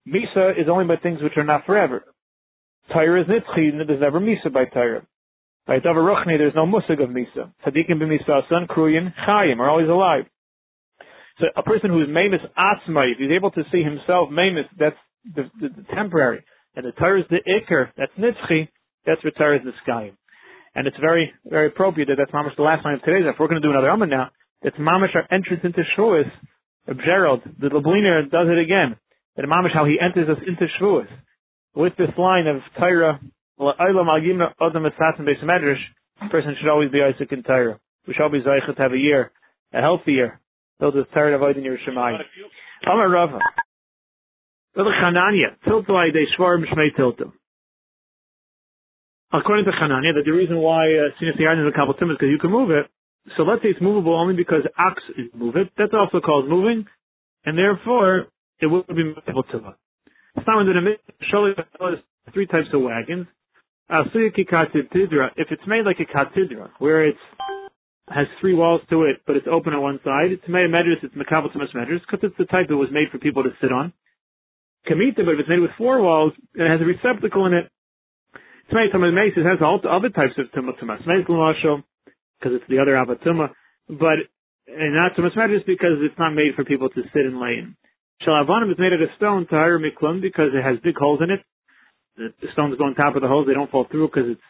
Misa 0.06 0.52
is 0.60 0.68
only 0.70 0.84
by 0.84 0.96
things 0.96 1.22
which 1.22 1.36
are 1.36 1.44
not 1.44 1.64
forever. 1.64 2.04
Tyre 2.92 3.16
is 3.18 3.26
nitzchi, 3.26 3.70
there's 3.86 4.00
never 4.00 4.20
Misa 4.20 4.52
by 4.52 4.66
Tyre. 4.66 5.06
By 5.66 5.78
Davar 5.78 6.04
Ruchni, 6.04 6.36
there's 6.36 6.54
no 6.54 6.66
musig 6.66 7.02
of 7.02 7.08
Misa. 7.08 7.50
Tzadikim 7.64 7.96
b'Misa, 7.96 8.46
son, 8.50 8.66
Kruyin, 8.68 9.14
Chayim, 9.26 9.58
are 9.60 9.70
always 9.70 9.88
alive. 9.88 10.24
So 11.40 11.46
a 11.56 11.62
person 11.62 11.90
who 11.90 12.02
is 12.02 12.08
Mamus 12.08 12.44
Atzma, 12.56 13.10
if 13.10 13.18
he's 13.18 13.30
able 13.34 13.50
to 13.52 13.62
see 13.72 13.82
himself 13.82 14.28
Mamus, 14.30 14.66
that's 14.78 14.96
the, 15.34 15.44
the, 15.58 15.68
the 15.68 15.84
temporary. 15.94 16.44
And 16.76 16.84
the 16.84 16.92
Tyre 16.92 17.18
is 17.18 17.24
the 17.30 17.38
Iker, 17.48 17.88
that's 17.96 18.12
Nitzchi, 18.18 18.68
that's 19.06 19.24
what 19.24 19.34
Tyre 19.36 19.56
is 19.56 19.62
the 19.64 19.72
sky. 19.82 20.12
And 20.74 20.86
it's 20.86 20.96
very, 21.00 21.32
very 21.44 21.68
appropriate 21.68 22.06
that 22.06 22.16
that's 22.18 22.32
Mamash 22.32 22.56
the 22.56 22.62
last 22.62 22.84
line 22.84 22.94
of 22.94 23.02
today's. 23.02 23.24
If 23.26 23.36
we're 23.38 23.48
going 23.48 23.62
to 23.62 23.66
do 23.66 23.70
another 23.70 23.90
Amma 23.90 24.06
now, 24.06 24.30
it's 24.62 24.76
Mamash 24.76 25.14
our 25.14 25.26
entrance 25.30 25.62
into 25.62 25.82
Shavuos 25.96 26.30
of 26.88 26.96
Gerald. 27.04 27.42
The 27.60 27.68
Lubliner 27.68 28.30
does 28.30 28.48
it 28.48 28.58
again 28.58 28.96
that 29.36 29.44
Mamish 29.44 29.72
how 29.72 29.84
he 29.84 29.98
enters 30.00 30.28
us 30.28 30.42
into 30.46 30.66
Shavuos. 30.80 31.08
With 31.74 31.96
this 31.96 32.10
line 32.16 32.46
of 32.46 32.60
Torah, 32.78 33.20
person 36.30 36.56
should 36.58 36.70
always 36.70 36.90
be 36.90 37.02
Isaac 37.02 37.32
in 37.32 37.42
Torah. 37.42 37.78
We 38.06 38.14
shall 38.14 38.30
be 38.30 38.40
to 38.42 38.74
have 38.78 38.92
a 38.92 38.98
year, 38.98 39.32
a 39.72 39.80
healthy 39.80 40.12
year, 40.12 40.40
filled 40.78 40.94
with 40.96 41.10
Torah 41.12 41.34
avoiding 41.34 41.64
your 41.64 41.78
Shemai. 41.78 42.18
Amar 42.86 43.08
Rava. 43.08 43.38
Chananya, 44.76 45.56
Tiltai 45.66 46.12
de 46.12 46.26
Shvar 46.36 46.58
Mishmei 46.58 46.94
Tiltum. 46.98 47.32
According 49.34 49.64
to 49.64 49.72
Chananya, 49.72 50.14
that 50.14 50.22
the 50.24 50.30
reason 50.30 50.58
why 50.58 50.86
uh, 50.94 51.10
Sinus 51.18 51.34
Yarn 51.38 51.58
is 51.58 51.66
a 51.66 51.74
couple 51.74 51.94
is 51.94 51.98
because 51.98 52.30
you 52.30 52.38
can 52.38 52.54
move 52.54 52.70
it. 52.70 52.86
So 53.36 53.42
let's 53.42 53.62
say 53.62 53.70
it's 53.74 53.82
movable 53.82 54.14
only 54.14 54.36
because 54.36 54.62
ox 54.78 55.02
is 55.18 55.26
move 55.34 55.56
it. 55.56 55.74
That's 55.76 55.90
also 55.92 56.20
called 56.20 56.48
moving, 56.48 56.86
and 57.44 57.58
therefore 57.58 58.30
it 58.60 58.66
would 58.66 58.86
be 58.86 59.10
able 59.26 59.42
to 59.42 59.56
look. 59.58 59.78
It's 60.36 60.46
not 60.46 60.60
under 60.60 60.72
the 60.72 60.96
surely 61.30 61.52
there's 61.56 61.98
three 62.32 62.46
types 62.46 62.68
of 62.72 62.82
wagons. 62.82 63.26
If 63.90 65.48
it's 65.50 65.66
made 65.66 65.84
like 65.84 65.98
a 65.98 66.06
katidra, 66.06 66.70
where 66.78 67.08
it 67.08 67.16
has 68.08 68.26
three 68.40 68.54
walls 68.54 68.82
to 68.90 69.02
it, 69.04 69.22
but 69.26 69.36
it's 69.36 69.46
open 69.50 69.74
on 69.74 69.82
one 69.82 70.00
side, 70.04 70.30
it's 70.30 70.46
made 70.48 70.66
a 70.66 70.68
medrus, 70.68 71.02
it's 71.02 71.14
makabel 71.14 71.52
to 71.52 71.58
medrus, 71.58 72.00
because 72.06 72.20
it's 72.22 72.38
the 72.38 72.46
type 72.46 72.68
that 72.68 72.76
was 72.76 72.88
made 72.92 73.08
for 73.10 73.18
people 73.18 73.42
to 73.42 73.50
sit 73.60 73.72
on. 73.72 73.92
kamita, 74.88 75.24
but 75.24 75.34
if 75.34 75.40
it's 75.40 75.48
made 75.48 75.60
with 75.60 75.70
four 75.76 76.00
walls, 76.00 76.32
and 76.54 76.64
it 76.64 76.70
has 76.70 76.80
a 76.80 76.84
receptacle 76.84 77.46
in 77.46 77.54
it, 77.54 77.70
made 78.72 78.90
from 78.90 79.02
mace. 79.14 79.34
Has 79.36 79.60
all 79.60 79.80
other 79.84 80.08
types 80.08 80.34
of 80.38 80.46
tumah 80.52 80.78
tumas. 80.78 81.06
Mace 81.06 81.26
because 81.26 82.60
it's 82.60 82.68
the 82.68 82.78
other 82.78 82.92
avatuma, 82.92 83.50
but 83.88 84.18
and 84.66 84.94
not 84.94 85.16
tumas 85.16 85.36
medris 85.36 85.64
because 85.66 86.00
it's 86.00 86.18
not 86.18 86.34
made 86.34 86.54
for 86.56 86.64
people 86.64 86.88
to 86.88 87.02
sit 87.12 87.24
and 87.26 87.40
lay 87.40 87.58
in. 87.58 87.76
Shalavanim 88.22 88.70
is 88.72 88.78
made 88.78 88.92
out 88.92 89.02
of 89.02 89.08
stone, 89.16 89.46
tahir 89.46 89.78
miklum, 89.78 90.20
because 90.20 90.50
it 90.54 90.62
has 90.62 90.78
big 90.82 90.96
holes 90.96 91.20
in 91.22 91.30
it. 91.30 91.40
The, 92.16 92.32
stones 92.52 92.78
go 92.78 92.84
on 92.84 92.94
top 92.94 93.16
of 93.16 93.22
the 93.22 93.28
holes; 93.28 93.46
they 93.46 93.54
don't 93.54 93.70
fall 93.70 93.86
through 93.90 94.08
because 94.08 94.30
it's 94.30 94.48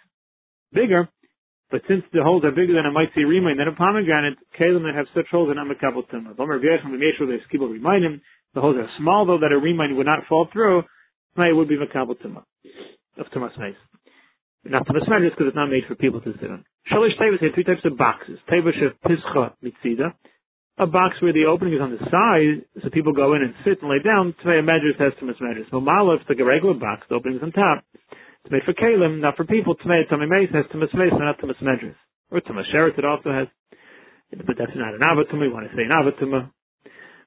bigger. 0.72 1.08
But 1.70 1.82
since 1.88 2.04
the 2.12 2.22
holes 2.22 2.44
are 2.44 2.50
bigger 2.52 2.74
than 2.74 2.86
a 2.86 2.92
might 2.92 3.08
see 3.14 3.24
remind, 3.24 3.58
then 3.58 3.68
a 3.68 3.74
pomegranate, 3.74 4.38
kalim 4.58 4.84
that 4.84 4.94
have 4.94 5.06
such 5.14 5.26
holes 5.30 5.48
are 5.50 5.54
not 5.54 5.66
mekabel 5.66 6.06
tumah. 6.12 6.36
The 8.54 8.60
holes 8.60 8.76
are 8.76 8.90
small 8.98 9.26
though 9.26 9.38
that 9.38 9.50
a 9.50 9.58
remind 9.58 9.96
would 9.96 10.06
not 10.06 10.26
fall 10.28 10.46
through. 10.52 10.84
It 11.36 11.56
would 11.56 11.68
be 11.68 11.76
mekabel 11.76 12.16
tumah 12.20 12.44
of 13.18 13.26
tumas 13.34 13.58
meis. 13.58 13.74
Not 14.64 14.86
tumas 14.86 15.08
meis 15.08 15.30
because 15.30 15.48
it's 15.48 15.56
not 15.56 15.68
made 15.68 15.84
for 15.86 15.94
people 15.94 16.20
to 16.22 16.32
sit 16.40 16.50
on. 16.50 16.64
Shalish 16.90 17.18
tables 17.20 17.40
have 17.40 17.52
three 17.52 17.64
types 17.64 17.84
of 17.84 17.98
boxes. 17.98 18.38
Table 18.48 18.72
of 18.72 18.96
pischa 19.04 19.52
mitzida. 19.62 20.14
A 20.78 20.86
box 20.86 21.20
where 21.20 21.32
the 21.32 21.44
opening 21.44 21.74
is 21.74 21.80
on 21.80 21.92
the 21.92 22.02
side, 22.10 22.66
so 22.82 22.90
people 22.90 23.12
go 23.12 23.34
in 23.34 23.42
and 23.42 23.54
sit 23.62 23.78
and 23.80 23.90
lay 23.90 24.02
down. 24.02 24.34
Tvei 24.42 24.64
measures 24.64 24.96
has 24.98 25.12
tumas 25.20 25.38
measures. 25.40 25.68
Mamala, 25.70 26.18
it's 26.18 26.28
like 26.28 26.40
a 26.40 26.44
regular 26.44 26.74
box. 26.74 27.06
The 27.08 27.14
opening 27.14 27.38
is 27.38 27.44
on 27.44 27.52
top. 27.52 27.84
It's 28.42 28.50
made 28.50 28.64
for 28.64 28.74
kalim, 28.74 29.20
not 29.20 29.36
for 29.36 29.44
people. 29.44 29.76
Tmei 29.76 30.08
tummy 30.08 30.26
meis 30.26 30.48
has 30.52 30.64
tumas 30.72 30.92
meis, 30.94 31.12
not 31.12 31.38
tumas 31.38 31.62
medras. 31.62 31.94
Or 32.30 32.40
tumas 32.40 32.64
sheret 32.74 32.98
it 32.98 33.04
also 33.04 33.30
has. 33.30 33.46
But 34.32 34.56
that's 34.58 34.72
not 34.74 34.94
an 34.94 35.00
avatuma. 35.00 35.46
You 35.46 35.52
want 35.52 35.70
to 35.70 35.76
say 35.76 35.84
an 35.84 35.92
avatuma. 35.92 36.50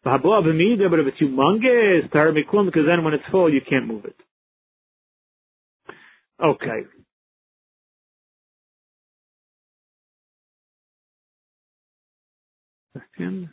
But 0.04 0.22
if 0.24 1.08
it's 1.08 1.22
humongous, 1.22 2.04
because 2.12 2.86
then 2.88 3.04
when 3.04 3.14
it's 3.14 3.24
full, 3.32 3.54
you 3.54 3.62
can't 3.68 3.88
move 3.88 4.06
it. 4.06 4.16
Okay. 6.44 6.86
Second. 12.98 13.50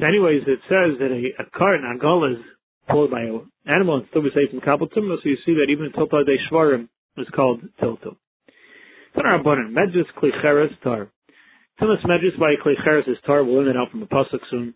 anyways, 0.00 0.42
it 0.46 0.60
says 0.68 0.98
that 0.98 1.10
a, 1.10 1.42
a 1.42 1.50
cart, 1.50 1.80
an 1.80 1.98
agol, 1.98 2.32
is 2.32 2.38
pulled 2.88 3.10
by 3.10 3.22
an 3.22 3.50
animal 3.66 3.96
and 3.96 4.06
still 4.10 4.22
be 4.22 4.30
safe 4.34 4.50
from 4.50 4.60
kabel 4.60 4.88
so 4.94 5.00
you 5.24 5.36
see 5.44 5.54
that 5.54 5.70
even 5.70 5.90
tilta 5.92 6.24
de 6.24 6.36
shvarim 6.50 6.88
is 7.16 7.26
called 7.34 7.60
tiltum. 7.82 8.16
Abundant 9.14 9.74
medjus 9.76 10.06
klicheres 10.16 10.70
tar. 10.82 11.10
Tumas 11.80 12.04
medjus 12.06 12.38
by 12.38 12.54
klicheres 12.64 13.08
is 13.08 13.16
tar. 13.26 13.44
We'll 13.44 13.56
learn 13.56 13.66
that 13.66 13.76
out 13.76 13.90
from 13.90 14.00
the 14.00 14.06
pasuk 14.06 14.40
soon. 14.50 14.74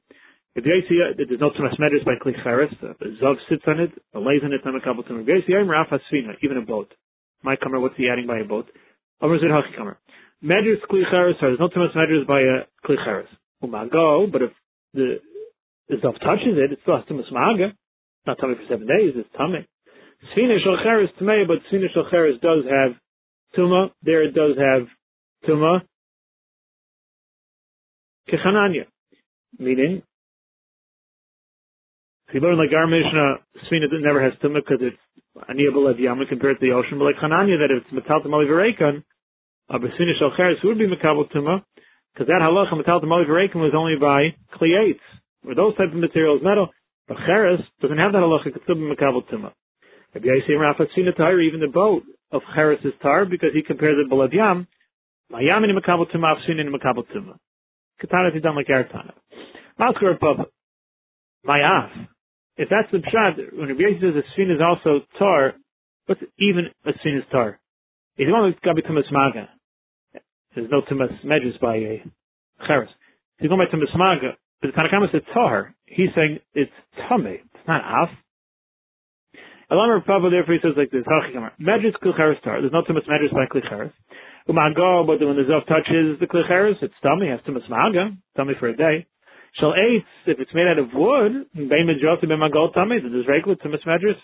If 0.54 0.64
the 0.64 0.70
ICA, 0.70 1.16
there's 1.16 1.40
no 1.40 1.50
tumas 1.50 1.78
medjus 1.80 2.04
by 2.04 2.20
klicheres, 2.20 2.72
uh, 2.84 2.92
the 3.00 3.16
zav 3.22 3.36
sits 3.48 3.62
on 3.66 3.80
it, 3.80 3.90
the 4.12 4.18
on 4.18 4.52
it, 4.52 4.60
on 4.66 4.76
a 4.76 4.80
kabel 4.80 5.02
tumma. 5.02 5.24
If 5.26 5.46
the 5.46 5.52
ICA, 5.52 5.66
raf 5.66 5.88
even 6.42 6.58
a 6.58 6.62
boat. 6.62 6.92
My 7.42 7.56
comer, 7.56 7.80
what's 7.80 7.96
he 7.96 8.08
adding 8.08 8.26
by 8.26 8.38
a 8.38 8.44
boat? 8.44 8.66
Over 9.22 9.38
zid 9.38 9.48
haki 9.48 9.76
comer. 9.76 9.98
Medjus 10.44 10.80
klicheres 10.90 11.40
tar. 11.40 11.50
There's 11.50 11.58
no 11.58 11.68
tumas 11.68 11.96
medjus 11.96 12.26
by 12.26 12.40
a 12.40 12.66
klicheres. 12.86 13.28
Umago, 13.64 13.94
oh 13.94 14.26
but 14.30 14.42
if 14.42 14.50
the 14.92 15.20
dove 16.02 16.20
touches 16.20 16.58
it, 16.58 16.72
it's 16.72 16.82
still 16.82 16.96
has 16.96 17.06
tumas 17.06 17.32
maga. 17.32 17.72
Not 18.26 18.38
tummy 18.38 18.54
for 18.54 18.66
seven 18.68 18.86
days, 18.86 19.14
it's 19.16 19.28
tummy. 19.36 19.66
Sfina 20.36 20.58
shalcheres 20.64 21.08
tummy, 21.18 21.44
but 21.46 21.58
sfina 21.70 21.86
shalcheres 21.96 22.40
does 22.40 22.64
have 22.68 22.92
tuma. 23.56 23.90
There 24.02 24.22
it 24.22 24.34
does 24.34 24.56
have 24.58 24.86
tuma. 25.48 25.80
Kechananya. 28.30 28.86
Meaning, 29.58 30.02
if 32.32 32.40
you 32.40 32.48
learn 32.48 32.56
like 32.56 32.72
our 32.72 32.86
Mishnah, 32.86 33.44
Sfina 33.68 33.92
never 34.00 34.24
has 34.24 34.32
tuma 34.40 34.64
because 34.64 34.80
it's 34.80 34.96
aniyabel 35.36 35.90
of 35.90 36.00
yama 36.00 36.24
compared 36.24 36.58
to 36.58 36.64
the 36.64 36.72
ocean, 36.72 36.96
but 36.96 37.04
like 37.04 37.20
Chananya 37.20 37.60
that 37.60 37.68
if 37.68 37.84
it's 37.84 37.92
metal 37.92 38.24
tamali 38.24 38.48
v'reikan, 38.48 39.04
a 39.68 39.74
uh, 39.74 39.78
Sfina 39.78 40.16
shalcheres 40.16 40.64
would 40.64 40.78
be 40.78 40.88
mekabel 40.88 41.30
tuma, 41.30 41.60
because 42.14 42.28
that 42.28 42.40
halacha 42.40 42.74
metal 42.74 43.02
tamali 43.02 43.28
v'reikan 43.28 43.56
was 43.56 43.76
only 43.76 43.96
by 44.00 44.32
kliyates 44.56 45.04
or 45.46 45.54
those 45.54 45.76
type 45.76 45.92
of 45.92 46.00
materials, 46.00 46.40
metal. 46.42 46.70
But 47.06 47.18
cheres 47.26 47.60
doesn't 47.82 47.98
have 47.98 48.12
that 48.12 48.24
halacha 48.24 48.44
could 48.44 48.62
still 48.64 48.76
be 48.76 48.88
makabel 48.88 49.28
tuma. 49.28 49.52
Rabbi 50.14 50.24
Yisrael 50.24 50.58
Rafa 50.58 50.86
the 50.96 51.12
tar, 51.14 51.38
even 51.38 51.60
the 51.60 51.68
boat 51.68 52.04
of 52.30 52.40
cheres 52.54 52.78
is 52.82 52.94
tar 53.02 53.26
because 53.26 53.50
he 53.52 53.60
compares 53.60 53.98
it 54.00 54.10
b'lev 54.10 54.32
yam. 54.32 54.66
Mayam 55.30 55.68
in 55.68 55.76
makabel 55.76 56.10
tuma, 56.10 56.32
afsin 56.32 56.58
in 56.58 56.72
makabel 56.72 57.04
tuma. 57.14 57.36
Katana 58.00 58.34
is 58.34 58.42
done 58.42 58.56
like 58.56 58.68
Artana. 58.68 59.12
Maskar 59.78 60.16
above 60.16 60.46
mayaf. 61.46 62.08
If 62.56 62.68
that's 62.68 62.90
the 62.92 62.98
pshat, 62.98 63.56
when 63.56 63.68
Rabbi 63.68 63.80
Yisrael 63.80 64.14
says 64.14 64.22
a 64.22 64.40
sfin 64.40 64.54
is 64.54 64.60
also 64.60 65.04
tar, 65.18 65.54
what's 66.06 66.20
even 66.38 66.68
a 66.84 66.92
sfin 66.92 67.18
is 67.18 67.24
tar? 67.30 67.58
It's 68.16 68.60
got 68.64 68.72
to 68.72 68.74
be 68.74 68.82
tumas 68.82 69.10
maga. 69.10 69.48
There's 70.54 70.70
no 70.70 70.82
tumas 70.82 71.24
measures 71.24 71.56
by 71.60 71.76
a 71.76 72.04
cheres. 72.66 72.90
He's 73.38 73.48
going 73.48 73.58
by 73.58 73.74
tumas 73.74 73.96
maga. 73.96 74.36
But 74.60 74.68
the 74.68 74.80
Tanakama 74.80 75.10
said 75.10 75.22
tar. 75.32 75.74
He's 75.86 76.10
saying 76.14 76.38
it's 76.54 76.70
tummy. 77.08 77.40
It's 77.42 77.66
not 77.66 77.82
af. 77.82 78.10
Alama 79.72 80.04
Papa 80.04 80.28
therefore 80.30 80.54
he 80.54 80.60
says 80.60 80.76
like 80.76 80.90
this, 80.90 81.04
Medris 81.58 81.96
klicheres 82.04 82.40
tar. 82.44 82.60
There's 82.60 82.72
no 82.72 82.82
tumas 82.82 83.08
medris 83.08 83.32
by 83.32 83.46
klicheres. 83.46 83.92
Umago, 84.48 85.06
but 85.06 85.24
when 85.24 85.36
the 85.36 85.48
zav 85.48 85.66
touches 85.66 86.20
the 86.20 86.26
klicheres, 86.26 86.74
it's 86.82 86.94
tummy, 87.02 87.28
has 87.28 87.40
tumas 87.48 87.68
maga, 87.70 88.14
tummy 88.36 88.54
for 88.60 88.68
a 88.68 88.76
day. 88.76 89.06
Shall 89.60 89.72
eitz, 89.72 90.04
if 90.26 90.40
it's 90.40 90.54
made 90.54 90.66
out 90.66 90.78
of 90.78 90.88
wood, 90.94 91.46
bein 91.54 91.86
medrosi 91.86 92.28
ben 92.28 92.38
magol 92.38 92.72
there's 92.74 93.26
regular 93.28 93.56
tumas 93.56 93.84
medris. 93.86 94.16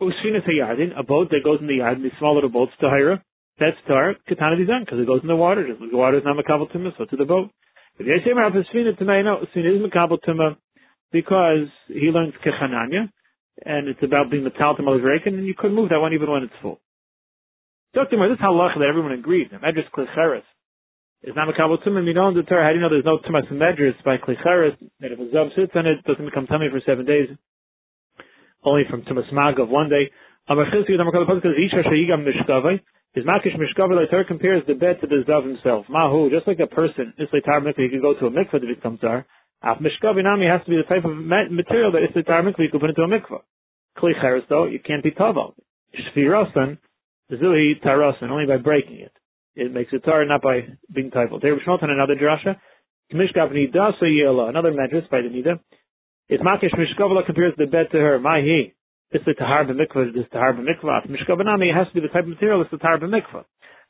Usfinas 0.00 0.48
hayardin, 0.48 0.98
a 0.98 1.02
boat 1.02 1.30
that 1.30 1.44
goes 1.44 1.60
in 1.60 1.66
the 1.66 1.74
yard, 1.74 2.02
these 2.02 2.12
small 2.18 2.34
little 2.34 2.50
boats, 2.50 2.72
tahira, 2.82 3.20
that's 3.58 3.76
tar, 3.86 4.14
katana 4.28 4.56
dizan, 4.56 4.80
because 4.80 4.98
it 4.98 5.06
goes 5.06 5.20
in 5.22 5.28
the 5.28 5.36
water, 5.36 5.66
just 5.66 5.78
the 5.78 5.96
water 5.96 6.18
is 6.18 6.24
not 6.24 6.36
makabel 6.36 6.70
tumas, 6.74 6.96
so 6.96 7.04
to 7.04 7.16
the 7.16 7.24
boat. 7.24 7.50
If 7.96 8.06
you 8.06 8.16
say 8.24 8.32
Rav 8.32 8.52
Tamay, 8.52 9.24
no, 9.24 9.46
Svina 9.54 9.76
is 9.76 9.82
Makabal 9.82 10.18
Tuma 10.26 10.56
because 11.12 11.68
he 11.86 12.10
learns 12.10 12.34
Kechananya, 12.44 13.08
and 13.64 13.86
it's 13.86 14.02
about 14.02 14.32
being 14.32 14.42
Matal 14.44 14.76
Tamal 14.76 14.98
Rekan, 14.98 15.34
and 15.34 15.46
you 15.46 15.54
couldn't 15.56 15.76
move 15.76 15.90
that 15.90 16.00
one 16.00 16.12
even 16.12 16.28
when 16.28 16.42
it's 16.42 16.52
full. 16.60 16.80
Dr. 17.94 18.16
Mar, 18.16 18.28
this 18.28 18.34
is 18.34 18.42
halacha 18.42 18.80
that 18.80 18.88
everyone 18.88 19.12
agrees. 19.12 19.46
Medris 19.52 19.88
Klicheres 19.96 20.42
is 21.24 21.34
not 21.34 21.48
Makabal 21.48 21.82
Tuma, 21.82 21.98
and 21.98 22.06
you 22.06 22.14
know 22.14 22.28
in 22.28 22.36
the 22.36 22.42
Torah, 22.42 22.64
how 22.64 22.70
do 22.70 22.76
you 22.76 22.80
know 22.80 22.92
there's 22.92 23.04
no 23.04 23.18
Tumas 23.18 23.50
Medris 23.50 23.96
by 24.04 24.16
Klicheres, 24.16 24.76
that 25.00 25.12
if 25.12 25.18
a 25.18 25.26
Zav 25.34 25.54
sits 25.56 25.72
on 25.74 25.86
it, 25.86 26.04
doesn't 26.04 26.24
become 26.24 26.46
tummy 26.46 26.68
for 26.70 26.80
seven 26.84 27.06
days, 27.06 27.28
only 28.62 28.84
from 28.88 29.02
Tumas 29.02 29.32
Mag 29.32 29.58
of 29.58 29.68
one 29.68 29.88
day. 29.88 30.10
Amar 30.48 30.66
Chizki, 30.66 31.00
Amar 31.00 31.12
Kalapaz, 31.12 31.40
because 31.40 31.56
Isha 31.56 31.88
Mishkavai, 31.88 32.80
his 33.14 33.24
makish 33.24 33.54
mishkaver 33.56 34.10
Torah 34.10 34.24
compares 34.24 34.64
the 34.66 34.74
bed 34.74 35.00
to 35.00 35.06
the 35.06 35.22
zav 35.28 35.46
himself. 35.46 35.86
Mahu, 35.88 36.30
just 36.30 36.48
like 36.48 36.58
a 36.58 36.66
person, 36.66 37.14
Islay 37.16 37.40
tar 37.40 37.60
mikvah, 37.60 37.78
he 37.78 37.88
can 37.88 38.02
go 38.02 38.12
to 38.14 38.26
a 38.26 38.30
mikvah 38.30 38.60
to 38.60 38.66
become 38.66 38.98
tar. 38.98 39.24
Af 39.62 39.78
mishkaver 39.78 40.22
nami 40.24 40.46
has 40.46 40.62
to 40.64 40.70
be 40.70 40.76
the 40.76 40.82
type 40.82 41.04
of 41.04 41.14
material 41.14 41.92
that 41.92 42.02
Islay 42.10 42.22
tar 42.22 42.42
mikvah 42.42 42.58
you 42.58 42.70
can 42.70 42.80
put 42.80 42.90
into 42.90 43.02
a 43.02 43.06
mikvah. 43.06 43.42
Kli 43.96 44.20
cheres 44.20 44.42
though, 44.48 44.64
you 44.66 44.80
can't 44.80 45.04
be 45.04 45.12
taval. 45.12 45.54
Shvirosan, 45.94 46.78
zui 47.30 47.80
tarosan, 47.80 48.30
only 48.30 48.46
by 48.46 48.56
breaking 48.56 48.98
it. 48.98 49.12
It 49.56 49.72
makes 49.72 49.92
it 49.92 50.04
tar, 50.04 50.24
not 50.24 50.42
by 50.42 50.66
being 50.92 51.10
taval. 51.10 51.40
There 51.40 51.54
was 51.54 51.62
another 51.66 52.16
drasha. 52.16 52.56
Mishkav 53.12 53.52
nidasa 53.52 54.02
yela, 54.02 54.48
another 54.48 54.72
medrash 54.72 55.08
by 55.10 55.20
the 55.22 55.28
nida. 55.28 55.60
It's 56.28 56.42
makish 56.42 56.74
mishkaver 56.74 57.24
compares 57.24 57.54
the 57.56 57.66
bed 57.66 57.86
to 57.92 57.98
her. 57.98 58.18
Mahi. 58.18 58.74
It's 59.10 59.24
the 59.24 59.34
tahar 59.34 59.64
b'mikvah, 59.64 60.12
this 60.12 60.26
tahar 60.32 60.54
b'mikvah. 60.54 61.08
Mishka 61.08 61.36
banami, 61.36 61.72
has 61.72 61.86
to 61.88 61.94
be 61.94 62.00
the 62.00 62.08
type 62.08 62.24
of 62.24 62.30
material, 62.30 62.62
it's 62.62 62.70
the 62.72 62.78
tahar 62.78 62.98
b'mikvah. 62.98 63.44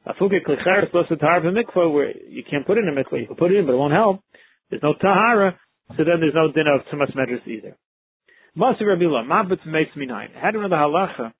Afuke 0.06 0.44
klicher 0.46 0.84
is 0.84 0.90
the 1.08 1.16
tahar 1.16 1.40
b'mikvah, 1.40 1.92
where 1.94 2.12
you 2.28 2.42
can't 2.48 2.66
put 2.66 2.76
in 2.76 2.86
a 2.86 2.92
mikvah, 2.92 3.20
you 3.20 3.26
can 3.28 3.36
put 3.36 3.50
it 3.50 3.56
in, 3.56 3.64
but 3.64 3.72
it 3.72 3.78
won't 3.78 3.94
help. 3.94 4.20
There's 4.68 4.82
no 4.82 4.92
tahara, 5.00 5.58
so 5.96 6.04
then 6.04 6.20
there's 6.20 6.34
no 6.34 6.52
din 6.52 6.66
of 6.66 6.84
tumas 6.92 7.14
medras 7.16 7.46
either. 7.46 7.74
Masi 8.54 8.82
Rabila, 8.82 9.24
mabit 9.24 9.64
makes 9.66 9.96
me 9.96 10.04
nine. 10.04 10.28
Had 10.34 10.56
one 10.56 10.64
of 10.64 10.70
the 10.70 10.76
halacha 10.76 11.32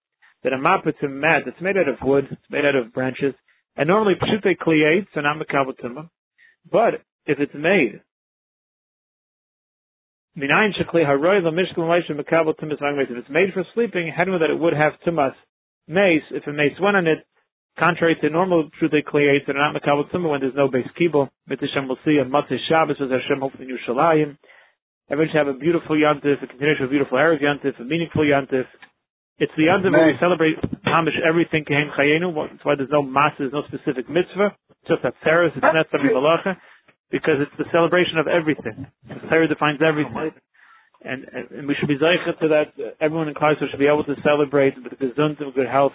that 0.45 0.53
a 0.55 0.57
mabit 0.57 0.95
mat 1.03 1.43
that's 1.45 1.61
made 1.61 1.77
out 1.77 1.89
of 1.89 1.97
wood, 2.01 2.27
it's 2.31 2.41
made 2.49 2.65
out 2.65 2.77
of 2.77 2.95
branches, 2.95 3.35
and 3.77 3.89
normally 3.89 4.15
pshute 4.15 5.07
so 5.15 5.21
not 5.21 5.37
mekabel 5.37 6.09
But 6.71 7.03
if 7.27 7.39
it's 7.39 7.55
made 7.55 8.01
Minayin 10.37 10.75
shekli 10.75 11.07
haroy 11.07 11.39
l'mishkel 11.39 11.87
moshe 11.87 12.11
mekabel 12.11 12.59
tumas 12.59 12.81
magmeis. 12.81 13.09
If 13.09 13.19
it's 13.19 13.31
made 13.31 13.55
for 13.55 13.65
sleeping, 13.73 14.13
hadnu 14.13 14.41
that 14.41 14.51
it 14.51 14.59
would 14.59 14.73
have 14.73 14.95
tumas 15.07 15.33
mace. 15.87 16.25
If 16.33 16.45
a 16.49 16.53
mace 16.53 16.75
went 16.81 16.97
on 16.97 17.07
it, 17.07 17.25
contrary 17.79 18.17
to 18.21 18.31
normal 18.31 18.69
shute 18.81 19.07
kliyates 19.07 19.47
that 19.47 19.55
are 19.55 19.73
not 19.73 19.81
mekabel 19.81 20.11
tumah 20.11 20.31
when 20.31 20.41
there's 20.41 20.57
no 20.57 20.67
base 20.67 20.89
kibel. 21.01 21.29
Mitzvah 21.47 21.87
we'll 21.87 21.99
see 22.05 22.19
on 22.19 22.31
Matzah 22.31 22.59
Shabbos 22.69 22.97
as 23.01 23.11
Hashem 23.11 23.41
hopefully 23.41 23.69
Yerushalayim. 23.71 24.37
Everyone 25.09 25.31
should 25.31 25.47
have 25.47 25.55
a 25.55 25.59
beautiful 25.59 25.95
Yantif, 25.95 26.43
a 26.43 26.47
continuation 26.49 26.85
of 26.85 26.91
a 26.91 26.91
beautiful 26.91 27.17
Erev 27.17 27.41
Yantif, 27.41 27.79
a 27.81 27.85
meaningful 27.85 28.25
Yantif. 28.25 28.67
It's 29.39 29.53
the 29.57 29.67
Yantif 29.67 29.91
where 29.91 30.07
we 30.07 30.15
celebrate 30.21 30.55
Hamish 30.87 31.19
everything 31.27 31.65
Kehem 31.65 31.91
Chayenu. 31.99 32.31
That's 32.51 32.65
why 32.65 32.77
there's 32.77 32.93
no 32.93 33.03
mass, 33.03 33.33
there's 33.39 33.53
no 33.53 33.63
specific 33.67 34.09
mitzvah. 34.09 34.55
It's 34.71 34.89
just 34.89 35.03
that 35.03 35.15
Teres, 35.25 35.51
it's 35.57 35.63
not 35.63 35.75
Netzah 35.75 35.99
Malacha, 35.99 36.57
because 37.11 37.43
it's 37.43 37.57
the 37.59 37.65
celebration 37.73 38.19
of 38.19 38.29
everything. 38.29 38.87
The 39.09 39.15
Torah 39.29 39.49
defines 39.49 39.81
everything. 39.83 40.31
And, 41.03 41.27
and, 41.35 41.69
we 41.69 41.75
should 41.75 41.89
be 41.89 41.99
zeichet 41.99 42.39
to 42.41 42.49
that. 42.49 42.73
Uh, 42.79 42.95
everyone 43.01 43.29
in 43.29 43.35
Kaiser 43.35 43.67
should 43.71 43.79
be 43.79 43.91
able 43.91 44.05
to 44.05 44.15
celebrate 44.25 44.75
with 44.81 44.99
the 44.99 45.05
gesund 45.05 45.43
and 45.43 45.53
good 45.53 45.69
health, 45.69 45.93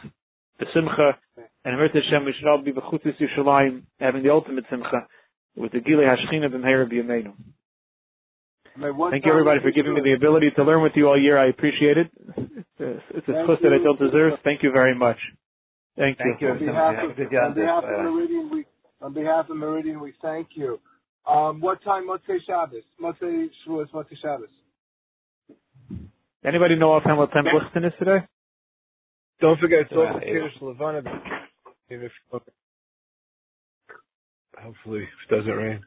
the 0.60 0.66
simcha, 0.74 1.18
and 1.66 1.76
Amrit 1.76 1.96
Hashem, 1.96 2.26
we 2.26 2.34
should 2.38 2.48
all 2.48 2.62
be 2.62 2.72
b'chutis 2.72 3.18
Yushalayim, 3.18 3.84
having 4.00 4.22
the 4.22 4.30
ultimate 4.30 4.66
simcha, 4.70 5.08
with 5.56 5.72
the 5.72 5.80
Gilei 5.80 6.06
Hashchina 6.06 6.52
b'meira 6.54 6.92
b'yameinu. 6.92 7.34
Thank 8.80 9.26
you 9.26 9.32
everybody 9.32 9.60
for 9.62 9.72
giving 9.72 9.94
me 9.94 10.02
the 10.02 10.14
ability 10.14 10.52
to 10.56 10.64
learn 10.64 10.82
with 10.82 10.94
you 10.96 11.08
all 11.08 11.20
year. 11.20 11.38
I 11.38 11.50
appreciate 11.50 11.98
it. 11.98 12.08
It's 12.38 12.80
a, 12.80 13.18
it's 13.18 13.28
a 13.28 13.34
chus 13.46 13.60
that 13.62 13.74
I 13.74 13.84
don't 13.84 14.00
deserve. 14.00 14.40
Thank 14.44 14.64
you 14.64 14.72
very 14.72 14.96
much. 14.96 15.18
Thank 15.98 16.18
you. 16.20 16.32
Thank 16.32 16.42
you. 16.42 16.50
On 16.50 16.60
behalf, 16.60 16.96
of, 17.04 17.10
on 17.12 17.54
behalf 17.54 17.84
of 17.84 18.04
Meridian, 18.04 18.50
we 18.52 18.66
on 19.02 19.14
behalf 19.14 19.50
of 19.50 19.58
Meridian, 19.58 20.00
we 20.00 20.14
thank 20.22 20.50
you. 20.56 20.80
Um, 21.28 21.60
what 21.60 21.84
time? 21.84 22.08
Motzei 22.08 22.38
Shabbos. 22.48 22.84
Motzei 23.02 23.48
Shavuos. 23.68 23.90
Motzei 23.92 24.18
Shabbos. 24.22 24.48
Anybody 26.46 26.76
know 26.76 26.94
offhand 26.94 27.18
what 27.18 27.32
time 27.34 27.46
Lichten 27.46 27.86
is 27.86 27.94
today? 28.00 28.26
Don't 29.42 29.60
forget, 29.60 29.80
it's 29.82 29.92
also 29.92 30.20
Kiddush 30.20 30.62
Levana. 30.62 31.02
Hopefully, 34.62 35.04
if 35.04 35.32
it 35.32 35.36
doesn't 35.36 35.52
rain. 35.52 35.82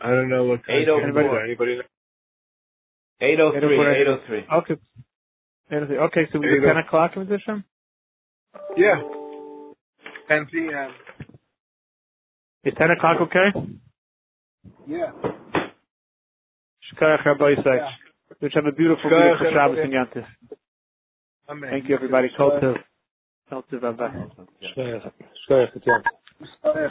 I 0.00 0.10
don't 0.10 0.28
know 0.28 0.44
what 0.44 0.64
time. 0.66 0.76
804. 0.82 1.44
Anybody 1.44 1.76
know? 1.76 1.82
803. 3.20 3.76
803. 4.02 4.46
Okay. 4.52 4.76
Oh 5.72 6.04
okay, 6.06 6.28
so 6.32 6.38
we 6.38 6.46
do 6.48 6.60
10 6.60 6.76
o'clock 6.76 7.16
in 7.16 7.22
addition? 7.22 7.64
Yeah. 8.76 9.02
10 10.28 10.46
p.m. 10.46 10.90
Is 12.64 12.74
10 12.78 12.90
o'clock 12.90 13.20
okay? 13.22 13.52
Yeah. 14.86 15.10
Shkayach 16.92 17.24
Rabbi 17.24 17.54
Isaac. 17.58 17.82
Which 18.40 18.52
have 18.54 18.66
a 18.66 18.72
beautiful, 18.72 19.10
beautiful 19.10 19.50
Shabbos 19.52 19.78
in 19.82 19.90
Yantis. 19.90 20.26
Thank 21.70 21.88
you, 21.88 21.94
everybody. 21.94 22.28
Kol 22.36 22.50
Tov. 22.60 22.76
Kol 23.48 23.62
Tov. 23.72 23.80
Bye-bye. 23.80 24.12
Shkayach. 24.76 25.12
Shkayach. 25.48 26.90